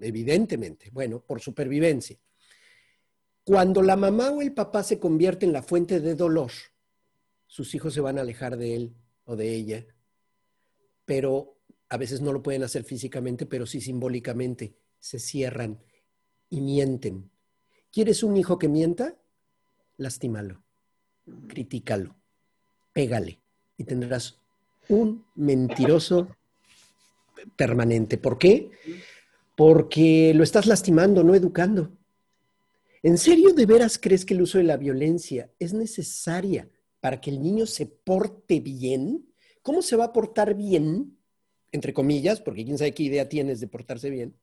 Evidentemente, 0.00 0.90
bueno, 0.90 1.20
por 1.20 1.40
supervivencia. 1.40 2.18
Cuando 3.44 3.82
la 3.82 3.96
mamá 3.96 4.30
o 4.30 4.42
el 4.42 4.52
papá 4.52 4.82
se 4.82 4.98
convierte 4.98 5.46
en 5.46 5.52
la 5.52 5.62
fuente 5.62 6.00
de 6.00 6.14
dolor, 6.14 6.50
sus 7.46 7.74
hijos 7.74 7.94
se 7.94 8.00
van 8.00 8.18
a 8.18 8.22
alejar 8.22 8.56
de 8.56 8.74
él 8.74 8.96
o 9.24 9.36
de 9.36 9.54
ella, 9.54 9.86
pero 11.04 11.58
a 11.88 11.96
veces 11.96 12.20
no 12.20 12.32
lo 12.32 12.42
pueden 12.42 12.64
hacer 12.64 12.82
físicamente, 12.82 13.46
pero 13.46 13.66
sí 13.66 13.80
simbólicamente, 13.80 14.74
se 15.06 15.20
cierran 15.20 15.78
y 16.50 16.60
mienten. 16.60 17.30
¿Quieres 17.92 18.24
un 18.24 18.36
hijo 18.36 18.58
que 18.58 18.68
mienta? 18.68 19.14
lastímalo, 19.98 20.62
critícalo, 21.48 22.16
pégale 22.92 23.40
y 23.78 23.84
tendrás 23.84 24.38
un 24.88 25.24
mentiroso 25.36 26.36
permanente. 27.56 28.18
¿Por 28.18 28.36
qué? 28.36 28.70
Porque 29.56 30.34
lo 30.34 30.42
estás 30.42 30.66
lastimando, 30.66 31.24
no 31.24 31.34
educando. 31.34 31.92
¿En 33.02 33.16
serio 33.16 33.54
de 33.54 33.64
veras 33.64 33.98
crees 33.98 34.26
que 34.26 34.34
el 34.34 34.42
uso 34.42 34.58
de 34.58 34.64
la 34.64 34.76
violencia 34.76 35.50
es 35.58 35.72
necesaria 35.72 36.68
para 37.00 37.22
que 37.22 37.30
el 37.30 37.40
niño 37.40 37.64
se 37.64 37.86
porte 37.86 38.60
bien? 38.60 39.26
¿Cómo 39.62 39.80
se 39.80 39.96
va 39.96 40.06
a 40.06 40.12
portar 40.12 40.54
bien? 40.54 41.16
Entre 41.72 41.94
comillas, 41.94 42.40
porque 42.42 42.64
quién 42.64 42.76
sabe 42.76 42.92
qué 42.92 43.04
idea 43.04 43.28
tienes 43.30 43.60
de 43.60 43.68
portarse 43.68 44.10
bien 44.10 44.34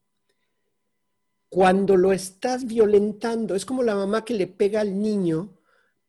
cuando 1.53 1.97
lo 1.97 2.11
estás 2.13 2.65
violentando, 2.65 3.53
es 3.53 3.63
como 3.63 3.83
la 3.83 3.93
mamá 3.93 4.25
que 4.25 4.33
le 4.33 4.47
pega 4.47 4.81
al 4.81 4.99
niño 4.99 5.55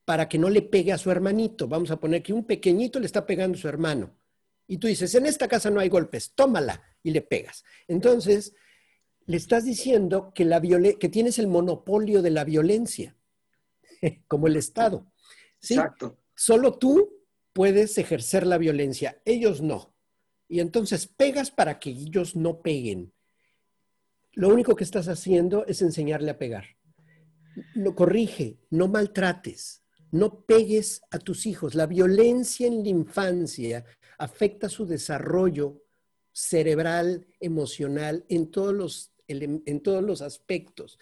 para 0.06 0.26
que 0.26 0.38
no 0.38 0.48
le 0.48 0.62
pegue 0.62 0.90
a 0.90 0.96
su 0.96 1.10
hermanito. 1.10 1.68
Vamos 1.68 1.90
a 1.90 2.00
poner 2.00 2.22
que 2.22 2.32
un 2.32 2.46
pequeñito 2.46 2.98
le 2.98 3.04
está 3.04 3.26
pegando 3.26 3.58
a 3.58 3.60
su 3.60 3.68
hermano. 3.68 4.16
Y 4.66 4.78
tú 4.78 4.86
dices, 4.86 5.14
en 5.14 5.26
esta 5.26 5.46
casa 5.46 5.68
no 5.68 5.80
hay 5.80 5.90
golpes, 5.90 6.32
tómala 6.34 6.82
y 7.02 7.10
le 7.10 7.20
pegas. 7.20 7.62
Entonces, 7.88 8.54
le 9.26 9.36
estás 9.36 9.66
diciendo 9.66 10.32
que, 10.34 10.46
la 10.46 10.62
que 10.62 11.10
tienes 11.10 11.38
el 11.38 11.48
monopolio 11.48 12.22
de 12.22 12.30
la 12.30 12.44
violencia, 12.44 13.14
como 14.28 14.46
el 14.46 14.56
Estado. 14.56 15.12
¿sí? 15.60 15.74
Exacto. 15.74 16.16
Solo 16.34 16.78
tú 16.78 17.22
puedes 17.52 17.98
ejercer 17.98 18.46
la 18.46 18.56
violencia, 18.56 19.20
ellos 19.26 19.60
no. 19.60 19.94
Y 20.48 20.60
entonces 20.60 21.06
pegas 21.06 21.50
para 21.50 21.78
que 21.78 21.90
ellos 21.90 22.34
no 22.34 22.62
peguen 22.62 23.12
lo 24.34 24.48
único 24.48 24.74
que 24.74 24.84
estás 24.84 25.08
haciendo 25.08 25.64
es 25.66 25.82
enseñarle 25.82 26.30
a 26.30 26.38
pegar. 26.38 26.64
No 27.74 27.94
corrige, 27.94 28.58
no 28.70 28.88
maltrates, 28.88 29.82
no 30.10 30.44
pegues 30.44 31.02
a 31.10 31.18
tus 31.18 31.46
hijos. 31.46 31.74
La 31.74 31.86
violencia 31.86 32.66
en 32.66 32.82
la 32.82 32.88
infancia 32.88 33.84
afecta 34.18 34.68
su 34.68 34.86
desarrollo 34.86 35.82
cerebral, 36.32 37.26
emocional, 37.38 38.24
en 38.28 38.50
todos 38.50 38.74
los, 38.74 39.12
en 39.28 39.80
todos 39.80 40.02
los 40.02 40.20
aspectos. 40.20 40.98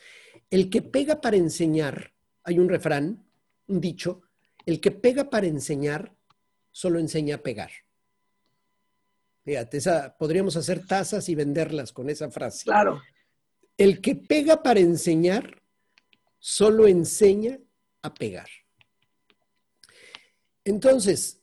El 0.51 0.69
que 0.69 0.83
pega 0.83 1.21
para 1.21 1.37
enseñar, 1.37 2.13
hay 2.45 2.59
un 2.59 2.69
refrán, 2.69 3.25
un 3.69 3.81
dicho, 3.81 4.23
el 4.67 4.81
que 4.81 4.91
pega 4.91 5.31
para 5.31 5.47
enseñar 5.47 6.15
solo 6.71 6.99
enseña 6.99 7.37
a 7.37 7.43
pegar. 7.43 7.71
Fíjate, 9.45 9.81
podríamos 10.19 10.57
hacer 10.57 10.87
tazas 10.87 11.29
y 11.29 11.35
venderlas 11.35 11.93
con 11.93 12.09
esa 12.09 12.31
frase. 12.31 12.65
Claro. 12.65 13.03
El 13.77 14.01
que 14.01 14.15
pega 14.15 14.63
para 14.63 14.81
enseñar, 14.81 15.63
solo 16.39 16.87
enseña 16.87 17.59
a 18.03 18.13
pegar. 18.13 18.49
Entonces, 20.65 21.41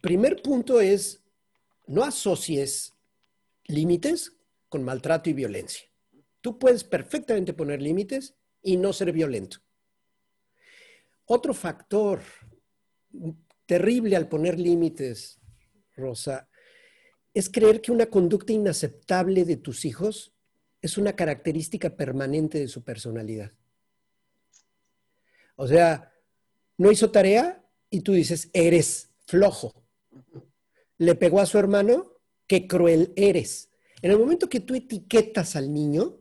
primer 0.00 0.42
punto 0.42 0.80
es, 0.80 1.22
no 1.86 2.02
asocies 2.02 2.92
límites 3.66 4.36
con 4.68 4.82
maltrato 4.82 5.30
y 5.30 5.32
violencia. 5.32 5.88
Tú 6.40 6.58
puedes 6.58 6.84
perfectamente 6.84 7.54
poner 7.54 7.80
límites 7.80 8.34
y 8.62 8.76
no 8.76 8.92
ser 8.92 9.12
violento. 9.12 9.58
Otro 11.26 11.54
factor 11.54 12.20
terrible 13.66 14.16
al 14.16 14.28
poner 14.28 14.58
límites, 14.58 15.40
Rosa, 15.96 16.48
es 17.32 17.48
creer 17.48 17.80
que 17.80 17.92
una 17.92 18.06
conducta 18.06 18.52
inaceptable 18.52 19.44
de 19.44 19.56
tus 19.56 19.84
hijos 19.84 20.33
es 20.84 20.98
una 20.98 21.14
característica 21.14 21.96
permanente 21.96 22.58
de 22.58 22.68
su 22.68 22.82
personalidad. 22.84 23.50
O 25.56 25.66
sea, 25.66 26.12
no 26.76 26.92
hizo 26.92 27.10
tarea 27.10 27.64
y 27.88 28.02
tú 28.02 28.12
dices, 28.12 28.50
eres 28.52 29.08
flojo. 29.26 29.72
Le 30.98 31.14
pegó 31.14 31.40
a 31.40 31.46
su 31.46 31.56
hermano, 31.56 32.18
qué 32.46 32.66
cruel 32.66 33.14
eres. 33.16 33.70
En 34.02 34.10
el 34.10 34.18
momento 34.18 34.50
que 34.50 34.60
tú 34.60 34.74
etiquetas 34.74 35.56
al 35.56 35.72
niño, 35.72 36.18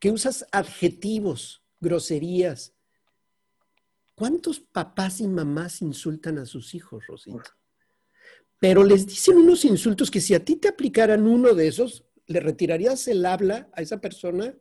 que 0.00 0.10
usas 0.10 0.44
adjetivos, 0.50 1.62
groserías, 1.78 2.72
¿cuántos 4.16 4.58
papás 4.58 5.20
y 5.20 5.28
mamás 5.28 5.80
insultan 5.80 6.38
a 6.38 6.44
sus 6.44 6.74
hijos, 6.74 7.06
Rosita? 7.06 7.56
Pero 8.58 8.82
les 8.82 9.06
dicen 9.06 9.36
unos 9.36 9.64
insultos 9.64 10.10
que 10.10 10.20
si 10.20 10.34
a 10.34 10.44
ti 10.44 10.56
te 10.56 10.66
aplicaran 10.66 11.28
uno 11.28 11.54
de 11.54 11.68
esos, 11.68 12.04
¿le 12.30 12.38
retirarías 12.38 13.08
el 13.08 13.26
habla 13.26 13.68
a 13.72 13.82
esa 13.82 14.00
persona 14.00 14.54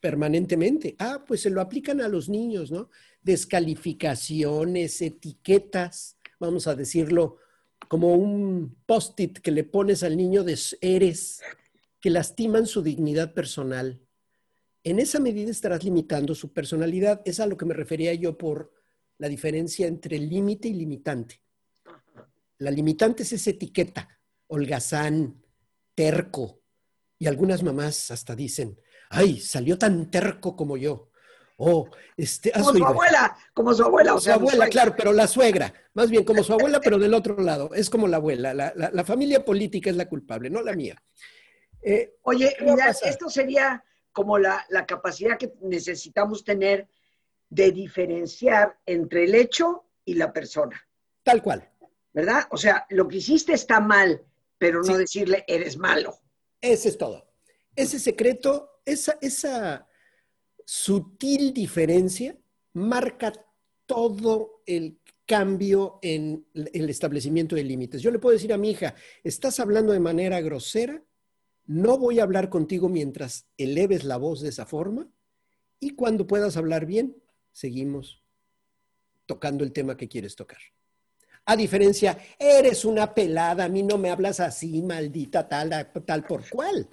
permanentemente? 0.00 0.96
Ah, 0.98 1.24
pues 1.24 1.40
se 1.42 1.50
lo 1.50 1.60
aplican 1.60 2.00
a 2.00 2.08
los 2.08 2.28
niños, 2.28 2.72
¿no? 2.72 2.90
Descalificaciones, 3.22 5.00
etiquetas, 5.00 6.18
vamos 6.40 6.66
a 6.66 6.74
decirlo, 6.74 7.36
como 7.86 8.14
un 8.16 8.76
post-it 8.86 9.38
que 9.38 9.52
le 9.52 9.62
pones 9.62 10.02
al 10.02 10.16
niño 10.16 10.42
de 10.42 10.58
eres, 10.80 11.42
que 12.00 12.10
lastiman 12.10 12.66
su 12.66 12.82
dignidad 12.82 13.32
personal. 13.32 14.00
en 14.82 15.00
esa 15.00 15.18
medida 15.18 15.50
estarás 15.50 15.82
limitando 15.82 16.34
su 16.34 16.52
personalidad. 16.52 17.20
Es 17.24 17.40
a 17.40 17.46
lo 17.46 17.56
que 17.56 17.64
me 17.64 17.74
refería 17.74 18.14
yo 18.14 18.36
por 18.36 18.72
la 19.18 19.28
diferencia 19.28 19.86
entre 19.86 20.18
límite 20.18 20.68
y 20.68 20.74
limitante. 20.74 21.40
La 22.58 22.70
limitante 22.70 23.22
es 23.24 23.32
esa 23.32 23.50
etiqueta, 23.50 24.08
holgazán, 24.46 25.42
terco, 25.94 26.62
y 27.18 27.26
algunas 27.26 27.62
mamás 27.62 28.10
hasta 28.10 28.34
dicen, 28.34 28.78
ay, 29.10 29.40
salió 29.40 29.78
tan 29.78 30.10
terco 30.10 30.56
como 30.56 30.76
yo. 30.76 31.10
Oh, 31.58 31.88
este, 32.18 32.52
como 32.52 32.74
su 32.74 32.84
abuela, 32.84 33.36
como 33.54 33.72
su 33.72 33.82
abuela. 33.82 34.14
o 34.14 34.20
su 34.20 34.30
abuela, 34.30 34.68
claro, 34.68 34.94
pero 34.94 35.12
la 35.12 35.26
suegra. 35.26 35.72
Más 35.94 36.10
bien 36.10 36.24
como 36.24 36.44
su 36.44 36.52
abuela, 36.52 36.80
pero 36.80 36.98
del 36.98 37.14
otro 37.14 37.40
lado. 37.40 37.70
Es 37.74 37.88
como 37.88 38.06
la 38.06 38.18
abuela. 38.18 38.52
La, 38.52 39.04
familia 39.04 39.42
política 39.42 39.88
es 39.88 39.96
la 39.96 40.08
culpable, 40.08 40.50
no 40.50 40.62
la 40.62 40.74
mía. 40.74 41.02
Eh, 41.82 42.16
Oye, 42.22 42.54
mira, 42.60 42.90
esto 42.90 43.30
sería 43.30 43.82
como 44.12 44.38
la, 44.38 44.66
la 44.68 44.84
capacidad 44.84 45.38
que 45.38 45.54
necesitamos 45.62 46.44
tener 46.44 46.88
de 47.48 47.72
diferenciar 47.72 48.78
entre 48.84 49.24
el 49.24 49.34
hecho 49.34 49.86
y 50.04 50.14
la 50.14 50.32
persona. 50.32 50.86
Tal 51.22 51.42
cual. 51.42 51.70
¿Verdad? 52.12 52.44
O 52.50 52.56
sea, 52.56 52.86
lo 52.90 53.08
que 53.08 53.18
hiciste 53.18 53.54
está 53.54 53.80
mal, 53.80 54.22
pero 54.58 54.82
no 54.82 54.96
decirle 54.98 55.44
eres 55.46 55.78
malo. 55.78 56.18
Ese 56.60 56.88
es 56.88 56.98
todo. 56.98 57.26
Ese 57.74 57.98
secreto, 57.98 58.80
esa, 58.84 59.18
esa 59.20 59.88
sutil 60.64 61.52
diferencia 61.52 62.36
marca 62.72 63.32
todo 63.86 64.62
el 64.66 64.98
cambio 65.26 65.98
en 66.02 66.46
el 66.54 66.88
establecimiento 66.88 67.56
de 67.56 67.64
límites. 67.64 68.02
Yo 68.02 68.10
le 68.10 68.18
puedo 68.18 68.34
decir 68.34 68.52
a 68.52 68.58
mi 68.58 68.70
hija, 68.70 68.94
estás 69.24 69.60
hablando 69.60 69.92
de 69.92 70.00
manera 70.00 70.40
grosera, 70.40 71.02
no 71.66 71.98
voy 71.98 72.20
a 72.20 72.22
hablar 72.22 72.48
contigo 72.48 72.88
mientras 72.88 73.46
eleves 73.58 74.04
la 74.04 74.16
voz 74.16 74.40
de 74.40 74.50
esa 74.50 74.66
forma 74.66 75.08
y 75.80 75.90
cuando 75.90 76.26
puedas 76.26 76.56
hablar 76.56 76.86
bien, 76.86 77.16
seguimos 77.52 78.22
tocando 79.26 79.64
el 79.64 79.72
tema 79.72 79.96
que 79.96 80.08
quieres 80.08 80.36
tocar. 80.36 80.60
A 81.46 81.56
diferencia, 81.56 82.18
eres 82.38 82.84
una 82.84 83.14
pelada, 83.14 83.64
a 83.64 83.68
mí 83.68 83.82
no 83.82 83.98
me 83.98 84.10
hablas 84.10 84.40
así, 84.40 84.82
maldita 84.82 85.48
tal, 85.48 85.92
tal 86.04 86.24
por 86.24 86.48
cual. 86.48 86.88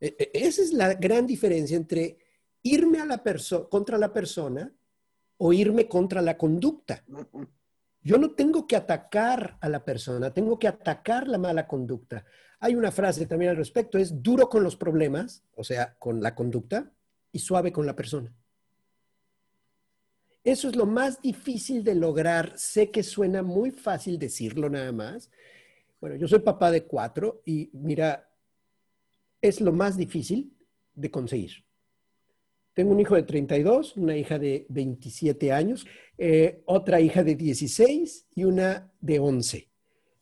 E, 0.00 0.14
e, 0.18 0.30
esa 0.32 0.62
es 0.62 0.72
la 0.72 0.94
gran 0.94 1.26
diferencia 1.26 1.76
entre 1.76 2.18
irme 2.62 3.00
a 3.00 3.04
la 3.04 3.22
contra 3.68 3.98
la 3.98 4.12
persona 4.12 4.72
o 5.38 5.52
irme 5.52 5.88
contra 5.88 6.22
la 6.22 6.36
conducta. 6.38 7.04
Yo 8.00 8.18
no 8.18 8.30
tengo 8.30 8.66
que 8.66 8.76
atacar 8.76 9.58
a 9.60 9.68
la 9.68 9.84
persona, 9.84 10.32
tengo 10.32 10.58
que 10.58 10.68
atacar 10.68 11.26
la 11.26 11.38
mala 11.38 11.66
conducta. 11.66 12.24
Hay 12.60 12.74
una 12.76 12.92
frase 12.92 13.26
también 13.26 13.50
al 13.50 13.56
respecto, 13.56 13.98
es 13.98 14.22
duro 14.22 14.48
con 14.48 14.62
los 14.62 14.76
problemas, 14.76 15.42
o 15.54 15.64
sea, 15.64 15.96
con 15.98 16.22
la 16.22 16.34
conducta, 16.34 16.92
y 17.32 17.40
suave 17.40 17.72
con 17.72 17.84
la 17.84 17.96
persona. 17.96 18.32
Eso 20.46 20.68
es 20.68 20.76
lo 20.76 20.86
más 20.86 21.20
difícil 21.20 21.82
de 21.82 21.96
lograr. 21.96 22.56
Sé 22.56 22.92
que 22.92 23.02
suena 23.02 23.42
muy 23.42 23.72
fácil 23.72 24.16
decirlo 24.16 24.70
nada 24.70 24.92
más. 24.92 25.28
Bueno, 26.00 26.14
yo 26.14 26.28
soy 26.28 26.38
papá 26.38 26.70
de 26.70 26.84
cuatro 26.84 27.42
y 27.44 27.68
mira, 27.72 28.30
es 29.42 29.60
lo 29.60 29.72
más 29.72 29.96
difícil 29.96 30.56
de 30.94 31.10
conseguir. 31.10 31.50
Tengo 32.74 32.92
un 32.92 33.00
hijo 33.00 33.16
de 33.16 33.24
32, 33.24 33.96
una 33.96 34.16
hija 34.16 34.38
de 34.38 34.66
27 34.68 35.50
años, 35.50 35.84
eh, 36.16 36.62
otra 36.66 37.00
hija 37.00 37.24
de 37.24 37.34
16 37.34 38.28
y 38.36 38.44
una 38.44 38.92
de 39.00 39.18
11. 39.18 39.68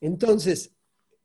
Entonces, 0.01 0.75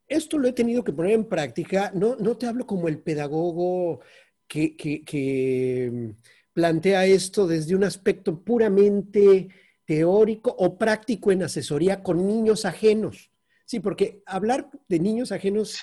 esto 0.10 0.38
lo 0.38 0.50
he 0.50 0.54
tenido 0.54 0.84
que 0.84 0.92
poner 0.92 1.14
en 1.14 1.30
práctica. 1.30 1.90
No, 1.96 2.18
no 2.18 2.36
te 2.36 2.48
hablo 2.48 2.68
como 2.68 2.90
el 2.90 3.00
pedagogo 3.00 4.02
que, 4.46 4.76
que 4.76 6.16
plantea 6.60 7.06
esto 7.06 7.48
desde 7.48 7.74
un 7.74 7.86
aspecto 7.86 8.44
puramente 8.44 9.48
teórico 9.86 10.54
o 10.60 10.78
práctico 10.78 11.32
en 11.32 11.44
asesoría 11.44 12.04
con 12.04 12.28
niños 12.28 12.66
ajenos. 12.66 13.32
Sí, 13.64 13.80
porque 13.80 14.22
hablar 14.26 14.70
de 14.90 15.00
niños 15.00 15.32
ajenos, 15.32 15.78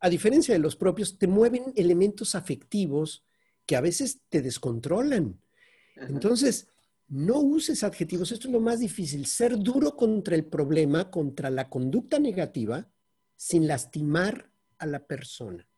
a 0.00 0.08
diferencia 0.08 0.54
de 0.54 0.60
los 0.60 0.76
propios, 0.76 1.18
te 1.18 1.26
mueven 1.26 1.74
elementos 1.76 2.34
afectivos 2.34 3.22
que 3.66 3.76
a 3.76 3.82
veces 3.82 4.22
te 4.30 4.40
descontrolan. 4.40 5.38
Entonces, 5.96 6.68
no 7.06 7.40
uses 7.40 7.84
adjetivos, 7.84 8.32
esto 8.32 8.48
es 8.48 8.52
lo 8.54 8.60
más 8.60 8.80
difícil, 8.80 9.26
ser 9.26 9.58
duro 9.58 9.94
contra 9.94 10.36
el 10.36 10.46
problema, 10.46 11.10
contra 11.10 11.50
la 11.50 11.68
conducta 11.68 12.18
negativa, 12.18 12.88
sin 13.36 13.66
lastimar 13.66 14.50
a 14.78 14.86
la 14.86 15.06
persona. 15.06 15.68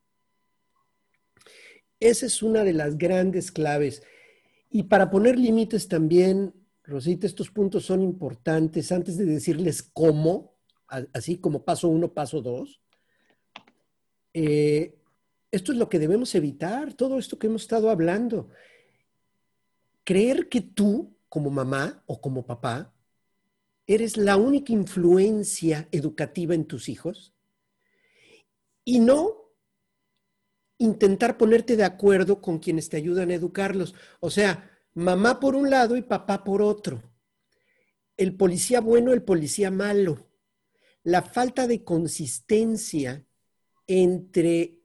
Esa 1.98 2.26
es 2.26 2.44
una 2.44 2.62
de 2.62 2.74
las 2.74 2.96
grandes 2.96 3.50
claves. 3.50 4.04
Y 4.76 4.82
para 4.82 5.08
poner 5.08 5.38
límites 5.38 5.88
también, 5.88 6.52
Rosita, 6.84 7.26
estos 7.26 7.50
puntos 7.50 7.86
son 7.86 8.02
importantes 8.02 8.92
antes 8.92 9.16
de 9.16 9.24
decirles 9.24 9.82
cómo, 9.82 10.58
así 11.14 11.38
como 11.38 11.64
paso 11.64 11.88
uno, 11.88 12.12
paso 12.12 12.42
dos. 12.42 12.82
Eh, 14.34 14.98
esto 15.50 15.72
es 15.72 15.78
lo 15.78 15.88
que 15.88 15.98
debemos 15.98 16.34
evitar, 16.34 16.92
todo 16.92 17.18
esto 17.18 17.38
que 17.38 17.46
hemos 17.46 17.62
estado 17.62 17.88
hablando. 17.88 18.50
Creer 20.04 20.50
que 20.50 20.60
tú, 20.60 21.16
como 21.30 21.48
mamá 21.48 22.02
o 22.04 22.20
como 22.20 22.44
papá, 22.44 22.92
eres 23.86 24.18
la 24.18 24.36
única 24.36 24.74
influencia 24.74 25.88
educativa 25.90 26.54
en 26.54 26.66
tus 26.66 26.90
hijos 26.90 27.32
y 28.84 29.00
no 29.00 29.45
intentar 30.78 31.36
ponerte 31.38 31.76
de 31.76 31.84
acuerdo 31.84 32.40
con 32.40 32.58
quienes 32.58 32.88
te 32.88 32.96
ayudan 32.96 33.30
a 33.30 33.34
educarlos. 33.34 33.94
O 34.20 34.30
sea, 34.30 34.70
mamá 34.94 35.40
por 35.40 35.54
un 35.54 35.70
lado 35.70 35.96
y 35.96 36.02
papá 36.02 36.44
por 36.44 36.62
otro. 36.62 37.02
El 38.16 38.36
policía 38.36 38.80
bueno, 38.80 39.12
el 39.12 39.22
policía 39.22 39.70
malo. 39.70 40.30
La 41.02 41.22
falta 41.22 41.66
de 41.66 41.84
consistencia 41.84 43.24
entre 43.86 44.80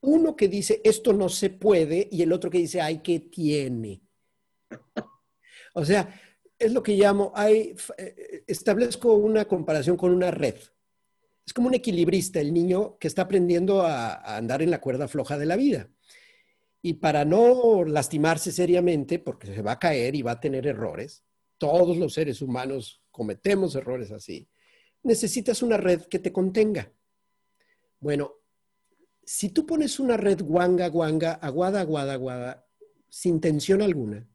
uno 0.00 0.36
que 0.36 0.48
dice 0.48 0.80
esto 0.84 1.12
no 1.12 1.28
se 1.28 1.50
puede 1.50 2.08
y 2.10 2.22
el 2.22 2.32
otro 2.32 2.50
que 2.50 2.58
dice 2.58 2.80
ay, 2.80 2.98
que 2.98 3.20
tiene. 3.20 4.02
O 5.76 5.84
sea, 5.84 6.20
es 6.56 6.72
lo 6.72 6.82
que 6.84 6.94
llamo, 6.94 7.32
hay, 7.34 7.74
eh, 7.98 8.44
establezco 8.46 9.14
una 9.14 9.44
comparación 9.44 9.96
con 9.96 10.12
una 10.12 10.30
red 10.30 10.54
es 11.46 11.52
como 11.52 11.68
un 11.68 11.74
equilibrista, 11.74 12.40
el 12.40 12.54
niño 12.54 12.96
que 12.98 13.08
está 13.08 13.22
aprendiendo 13.22 13.82
a, 13.82 14.36
andar 14.36 14.62
en 14.62 14.70
la 14.70 14.80
cuerda 14.80 15.08
floja 15.08 15.38
de 15.38 15.46
la 15.46 15.56
vida. 15.56 15.90
Y 16.80 16.94
para 16.94 17.24
no 17.24 17.84
lastimarse 17.84 18.52
seriamente, 18.52 19.18
porque 19.18 19.48
se 19.48 19.62
va 19.62 19.72
a 19.72 19.78
caer 19.78 20.14
y 20.14 20.22
va 20.22 20.32
a 20.32 20.40
tener 20.40 20.66
errores, 20.66 21.24
todos 21.58 21.96
los 21.96 22.14
seres 22.14 22.42
humanos 22.42 23.02
cometemos 23.10 23.74
errores 23.74 24.10
así, 24.10 24.48
necesitas 25.02 25.62
una 25.62 25.76
red 25.76 26.02
que 26.02 26.18
te 26.18 26.32
contenga. 26.32 26.92
Bueno, 28.00 28.32
si 29.24 29.50
tú 29.50 29.64
pones 29.64 29.98
una 29.98 30.16
red 30.16 30.42
guanga, 30.42 30.88
guanga, 30.88 31.34
aguada, 31.34 31.80
aguada, 31.80 32.14
aguada, 32.14 32.66
sin 33.08 33.40
tensión 33.40 33.80
alguna, 33.80 34.28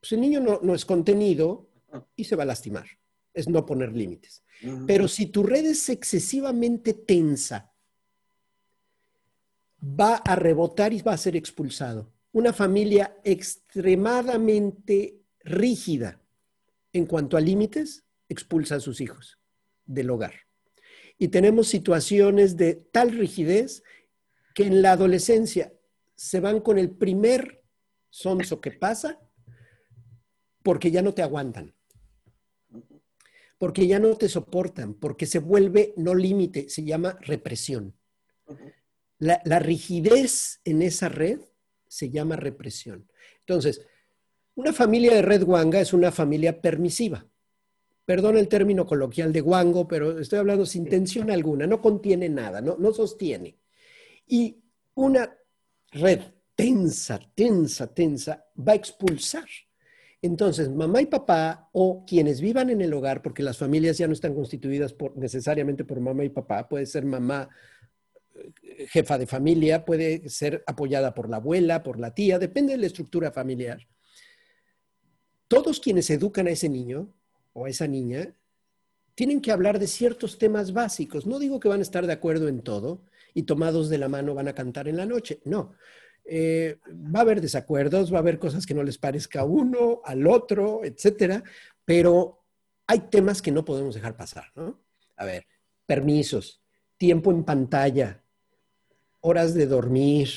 pues 0.00 0.12
el 0.12 0.20
niño 0.20 0.40
no 0.40 0.74
es 0.74 0.84
contenido 0.84 1.70
y 2.14 2.24
se 2.24 2.36
va 2.36 2.42
a 2.42 2.46
lastimar. 2.46 2.86
Es 3.36 3.48
no 3.50 3.66
poner 3.66 3.94
límites. 3.94 4.42
Pero 4.86 5.06
si 5.08 5.26
tu 5.26 5.42
red 5.42 5.66
es 5.66 5.90
excesivamente 5.90 6.94
tensa, 6.94 7.70
va 9.78 10.16
a 10.16 10.34
rebotar 10.36 10.94
y 10.94 11.02
va 11.02 11.12
a 11.12 11.18
ser 11.18 11.36
expulsado. 11.36 12.10
Una 12.32 12.54
familia 12.54 13.18
extremadamente 13.24 15.20
rígida 15.44 16.18
en 16.94 17.04
cuanto 17.04 17.36
a 17.36 17.42
límites 17.42 18.06
expulsa 18.28 18.76
a 18.76 18.80
sus 18.80 19.02
hijos 19.02 19.38
del 19.84 20.08
hogar. 20.08 20.32
Y 21.18 21.28
tenemos 21.28 21.68
situaciones 21.68 22.56
de 22.56 22.74
tal 22.74 23.12
rigidez 23.12 23.82
que 24.54 24.64
en 24.64 24.80
la 24.80 24.92
adolescencia 24.92 25.74
se 26.14 26.40
van 26.40 26.60
con 26.60 26.78
el 26.78 26.90
primer 26.90 27.62
sonso 28.08 28.62
que 28.62 28.70
pasa 28.70 29.20
porque 30.62 30.90
ya 30.90 31.02
no 31.02 31.12
te 31.12 31.22
aguantan 31.22 31.75
porque 33.58 33.86
ya 33.86 33.98
no 33.98 34.14
te 34.16 34.28
soportan, 34.28 34.94
porque 34.94 35.26
se 35.26 35.38
vuelve 35.38 35.94
no 35.96 36.14
límite, 36.14 36.68
se 36.68 36.84
llama 36.84 37.18
represión. 37.20 37.94
La, 39.18 39.58
rigidez 39.58 40.60
en 40.64 40.82
esa 40.82 41.08
red 41.08 41.40
se 41.88 42.10
llama 42.10 42.36
represión. 42.36 43.10
Entonces, 43.40 43.80
una 44.54 44.72
familia 44.72 45.14
de 45.14 45.22
red 45.22 45.42
guanga 45.42 45.80
es 45.80 45.92
una 45.92 46.12
familia 46.12 46.60
permisiva. 46.60 47.26
Perdón 48.04 48.36
el 48.36 48.48
término 48.48 48.86
coloquial 48.86 49.32
de 49.32 49.40
guango, 49.40 49.88
pero 49.88 50.18
estoy 50.18 50.38
hablando 50.38 50.66
sin 50.66 50.88
tensión 50.88 51.30
alguna, 51.30 51.66
no 51.66 51.80
contiene 51.80 52.28
nada, 52.28 52.60
no, 52.60 52.76
no 52.78 52.92
sostiene. 52.92 53.58
Y 54.26 54.62
una 54.94 55.36
red 55.92 56.20
tensa, 56.54 57.18
tensa, 57.34 57.92
tensa 57.92 58.46
va 58.56 58.72
a 58.72 58.76
expulsar 58.76 59.46
entonces, 60.22 60.68
mamá 60.70 61.02
y 61.02 61.06
papá 61.06 61.68
o 61.72 62.04
quienes 62.06 62.40
vivan 62.40 62.70
en 62.70 62.80
el 62.80 62.92
hogar, 62.94 63.22
porque 63.22 63.42
las 63.42 63.58
familias 63.58 63.98
ya 63.98 64.06
no 64.06 64.12
están 64.12 64.34
constituidas 64.34 64.92
por, 64.92 65.16
necesariamente 65.16 65.84
por 65.84 66.00
mamá 66.00 66.24
y 66.24 66.30
papá, 66.30 66.68
puede 66.68 66.86
ser 66.86 67.04
mamá 67.04 67.48
jefa 68.88 69.18
de 69.18 69.26
familia, 69.26 69.84
puede 69.84 70.28
ser 70.28 70.62
apoyada 70.66 71.14
por 71.14 71.28
la 71.28 71.36
abuela, 71.36 71.82
por 71.82 71.98
la 71.98 72.14
tía, 72.14 72.38
depende 72.38 72.72
de 72.72 72.78
la 72.78 72.86
estructura 72.86 73.30
familiar. 73.30 73.86
Todos 75.48 75.80
quienes 75.80 76.10
educan 76.10 76.46
a 76.46 76.50
ese 76.50 76.68
niño 76.68 77.12
o 77.52 77.66
a 77.66 77.70
esa 77.70 77.86
niña 77.86 78.34
tienen 79.14 79.40
que 79.40 79.52
hablar 79.52 79.78
de 79.78 79.86
ciertos 79.86 80.38
temas 80.38 80.72
básicos. 80.72 81.26
No 81.26 81.38
digo 81.38 81.60
que 81.60 81.68
van 81.68 81.80
a 81.80 81.82
estar 81.82 82.06
de 82.06 82.12
acuerdo 82.12 82.48
en 82.48 82.62
todo 82.62 83.02
y 83.32 83.44
tomados 83.44 83.88
de 83.88 83.98
la 83.98 84.08
mano 84.08 84.34
van 84.34 84.48
a 84.48 84.54
cantar 84.54 84.88
en 84.88 84.96
la 84.96 85.06
noche, 85.06 85.40
no. 85.44 85.74
Eh, 86.28 86.78
va 86.90 87.20
a 87.20 87.22
haber 87.22 87.40
desacuerdos, 87.40 88.12
va 88.12 88.16
a 88.16 88.20
haber 88.20 88.38
cosas 88.40 88.66
que 88.66 88.74
no 88.74 88.82
les 88.82 88.98
parezca 88.98 89.40
a 89.40 89.44
uno, 89.44 90.00
al 90.04 90.26
otro, 90.26 90.84
etcétera, 90.84 91.44
pero 91.84 92.44
hay 92.86 93.00
temas 93.10 93.40
que 93.40 93.52
no 93.52 93.64
podemos 93.64 93.94
dejar 93.94 94.16
pasar, 94.16 94.46
¿no? 94.56 94.80
A 95.16 95.24
ver, 95.24 95.46
permisos, 95.86 96.60
tiempo 96.96 97.30
en 97.30 97.44
pantalla, 97.44 98.24
horas 99.20 99.54
de 99.54 99.66
dormir, 99.66 100.28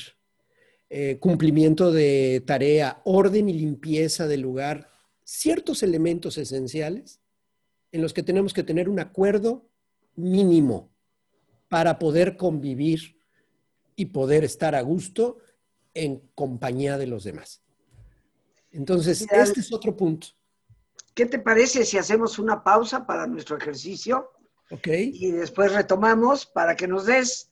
eh, 0.88 1.18
cumplimiento 1.18 1.92
de 1.92 2.42
tarea, 2.46 3.00
orden 3.04 3.48
y 3.48 3.52
limpieza 3.52 4.28
del 4.28 4.40
lugar, 4.42 4.88
ciertos 5.24 5.82
elementos 5.82 6.38
esenciales 6.38 7.20
en 7.92 8.02
los 8.02 8.12
que 8.12 8.22
tenemos 8.22 8.54
que 8.54 8.62
tener 8.62 8.88
un 8.88 9.00
acuerdo 9.00 9.68
mínimo 10.14 10.90
para 11.68 11.98
poder 11.98 12.36
convivir 12.36 13.16
y 13.96 14.06
poder 14.06 14.44
estar 14.44 14.74
a 14.74 14.80
gusto 14.82 15.38
en 15.94 16.20
compañía 16.34 16.98
de 16.98 17.06
los 17.06 17.24
demás. 17.24 17.62
Entonces, 18.70 19.22
este 19.30 19.60
es 19.60 19.72
otro 19.72 19.96
punto. 19.96 20.28
¿Qué 21.14 21.26
te 21.26 21.38
parece 21.38 21.84
si 21.84 21.98
hacemos 21.98 22.38
una 22.38 22.62
pausa 22.62 23.06
para 23.06 23.26
nuestro 23.26 23.56
ejercicio? 23.56 24.30
Ok. 24.70 24.88
Y 24.88 25.32
después 25.32 25.72
retomamos 25.72 26.46
para 26.46 26.76
que 26.76 26.86
nos 26.86 27.06
des 27.06 27.50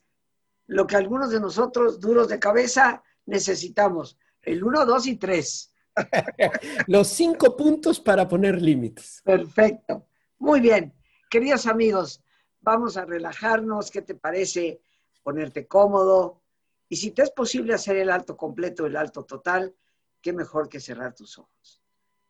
lo 0.67 0.87
que 0.87 0.95
algunos 0.95 1.31
de 1.31 1.39
nosotros, 1.39 1.99
duros 1.99 2.29
de 2.29 2.39
cabeza, 2.39 3.03
necesitamos. 3.25 4.17
El 4.41 4.63
1, 4.63 4.85
2 4.85 5.07
y 5.07 5.15
3. 5.17 5.73
Los 6.87 7.07
cinco 7.07 7.57
puntos 7.57 7.99
para 7.99 8.27
poner 8.27 8.61
límites. 8.61 9.21
Perfecto. 9.25 10.07
Muy 10.37 10.61
bien. 10.61 10.93
Queridos 11.29 11.67
amigos, 11.67 12.23
vamos 12.61 12.97
a 12.97 13.05
relajarnos. 13.05 13.91
¿Qué 13.91 14.01
te 14.01 14.15
parece 14.15 14.81
ponerte 15.23 15.67
cómodo? 15.67 16.41
Y 16.89 16.95
si 16.95 17.11
te 17.11 17.21
es 17.21 17.29
posible 17.29 17.75
hacer 17.75 17.97
el 17.97 18.09
alto 18.09 18.35
completo, 18.35 18.87
el 18.87 18.97
alto 18.97 19.23
total, 19.23 19.75
qué 20.21 20.33
mejor 20.33 20.67
que 20.67 20.79
cerrar 20.79 21.13
tus 21.13 21.37
ojos. 21.37 21.83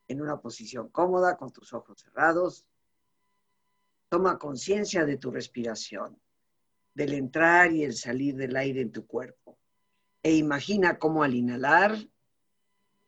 En 0.07 0.21
una 0.21 0.39
posición 0.41 0.89
cómoda, 0.89 1.37
con 1.37 1.51
tus 1.51 1.71
ojos 1.73 2.01
cerrados, 2.01 2.65
toma 4.09 4.37
conciencia 4.37 5.05
de 5.05 5.17
tu 5.17 5.31
respiración, 5.31 6.19
del 6.93 7.13
entrar 7.13 7.71
y 7.71 7.85
el 7.85 7.93
salir 7.93 8.35
del 8.35 8.55
aire 8.57 8.81
en 8.81 8.91
tu 8.91 9.07
cuerpo. 9.07 9.57
E 10.21 10.35
imagina 10.35 10.99
cómo 10.99 11.23
al 11.23 11.35
inhalar, 11.35 11.95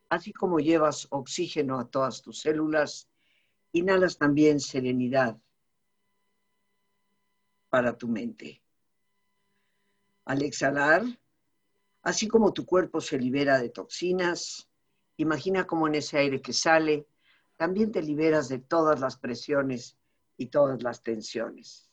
así 0.10 0.32
como 0.32 0.60
llevas 0.60 1.08
oxígeno 1.10 1.80
a 1.80 1.90
todas 1.90 2.22
tus 2.22 2.40
células, 2.40 3.10
inhalas 3.74 4.18
también 4.18 4.62
serenidad 4.62 5.38
para 7.70 7.98
tu 7.98 8.08
mente. 8.08 8.62
Al 10.26 10.44
exhalar, 10.44 11.04
Así 12.04 12.28
como 12.28 12.52
tu 12.54 12.66
cuerpo 12.66 13.00
se 13.00 13.20
libera 13.20 13.60
de 13.60 13.70
toxinas, 13.70 14.68
imagina 15.18 15.68
cómo 15.68 15.88
en 15.88 15.96
ese 15.96 16.18
aire 16.18 16.42
que 16.42 16.54
sale, 16.54 17.08
también 17.58 17.92
te 17.92 18.02
liberas 18.02 18.50
de 18.50 18.58
todas 18.58 19.00
las 19.00 19.18
presiones 19.18 19.98
y 20.36 20.48
todas 20.48 20.82
las 20.82 21.04
tensiones. 21.04 21.92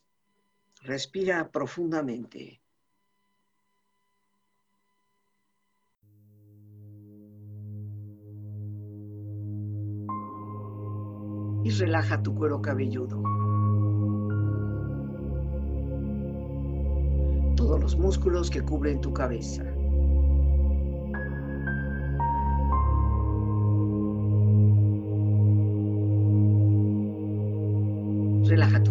Respira 0.82 1.50
profundamente. 1.50 2.62
Y 11.64 11.70
relaja 11.70 12.22
tu 12.22 12.34
cuero 12.34 12.62
cabelludo. 12.62 13.20
Todos 17.56 17.78
los 17.78 17.96
músculos 17.96 18.48
que 18.48 18.62
cubren 18.62 19.02
tu 19.02 19.12
cabeza. 19.12 19.64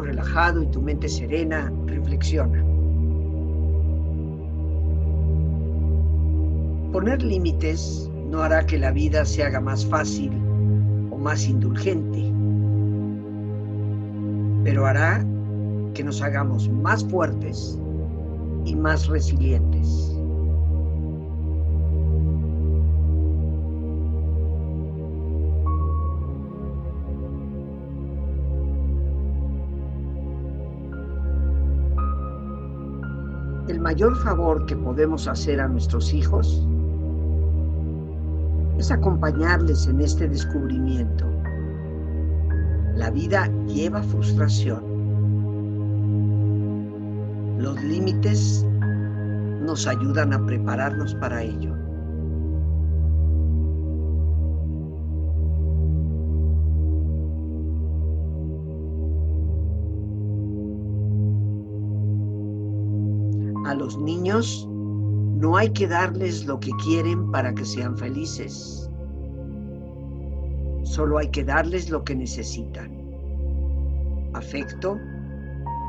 Relajado 0.00 0.62
y 0.62 0.66
tu 0.66 0.80
mente 0.80 1.08
serena, 1.08 1.72
reflexiona. 1.86 2.64
Poner 6.92 7.22
límites 7.22 8.10
no 8.30 8.42
hará 8.42 8.64
que 8.66 8.78
la 8.78 8.90
vida 8.90 9.24
se 9.24 9.42
haga 9.42 9.60
más 9.60 9.84
fácil 9.86 10.30
o 11.10 11.18
más 11.18 11.46
indulgente, 11.48 12.32
pero 14.64 14.86
hará 14.86 15.24
que 15.94 16.04
nos 16.04 16.22
hagamos 16.22 16.68
más 16.68 17.04
fuertes 17.04 17.78
y 18.64 18.74
más 18.74 19.06
resilientes. 19.08 20.11
Mayor 33.92 34.16
favor 34.16 34.64
que 34.64 34.74
podemos 34.74 35.28
hacer 35.28 35.60
a 35.60 35.68
nuestros 35.68 36.14
hijos 36.14 36.66
es 38.78 38.90
acompañarles 38.90 39.86
en 39.86 40.00
este 40.00 40.26
descubrimiento. 40.26 41.26
La 42.94 43.10
vida 43.10 43.50
lleva 43.66 44.02
frustración. 44.02 44.82
Los 47.58 47.82
límites 47.84 48.64
nos 49.60 49.86
ayudan 49.86 50.32
a 50.32 50.46
prepararnos 50.46 51.14
para 51.16 51.42
ello. 51.42 51.71
Los 63.74 63.98
niños 63.98 64.68
no 64.68 65.56
hay 65.56 65.70
que 65.70 65.88
darles 65.88 66.46
lo 66.46 66.60
que 66.60 66.70
quieren 66.84 67.30
para 67.30 67.54
que 67.54 67.64
sean 67.64 67.96
felices. 67.96 68.88
Solo 70.84 71.18
hay 71.18 71.28
que 71.30 71.44
darles 71.44 71.90
lo 71.90 72.04
que 72.04 72.14
necesitan. 72.14 72.90
Afecto, 74.34 74.98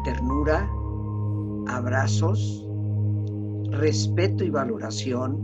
ternura, 0.04 0.70
abrazos, 1.68 2.68
respeto 3.72 4.44
y 4.44 4.50
valoración, 4.50 5.38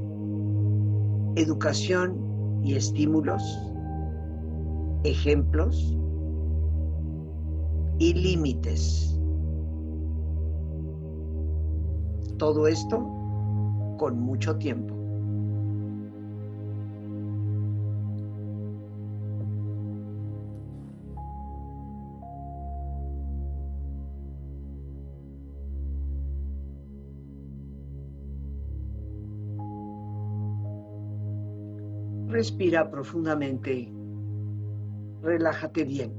educación 1.36 2.62
y 2.63 2.75
estímulos, 2.75 3.43
ejemplos 5.04 5.95
y 7.99 8.13
límites. 8.13 9.18
Todo 12.39 12.67
esto 12.67 12.97
con 13.97 14.17
mucho 14.21 14.58
tiempo. 14.58 14.95
Respira 32.30 32.89
profundamente. 32.89 33.91
Relájate 35.21 35.84
bien. 35.84 36.18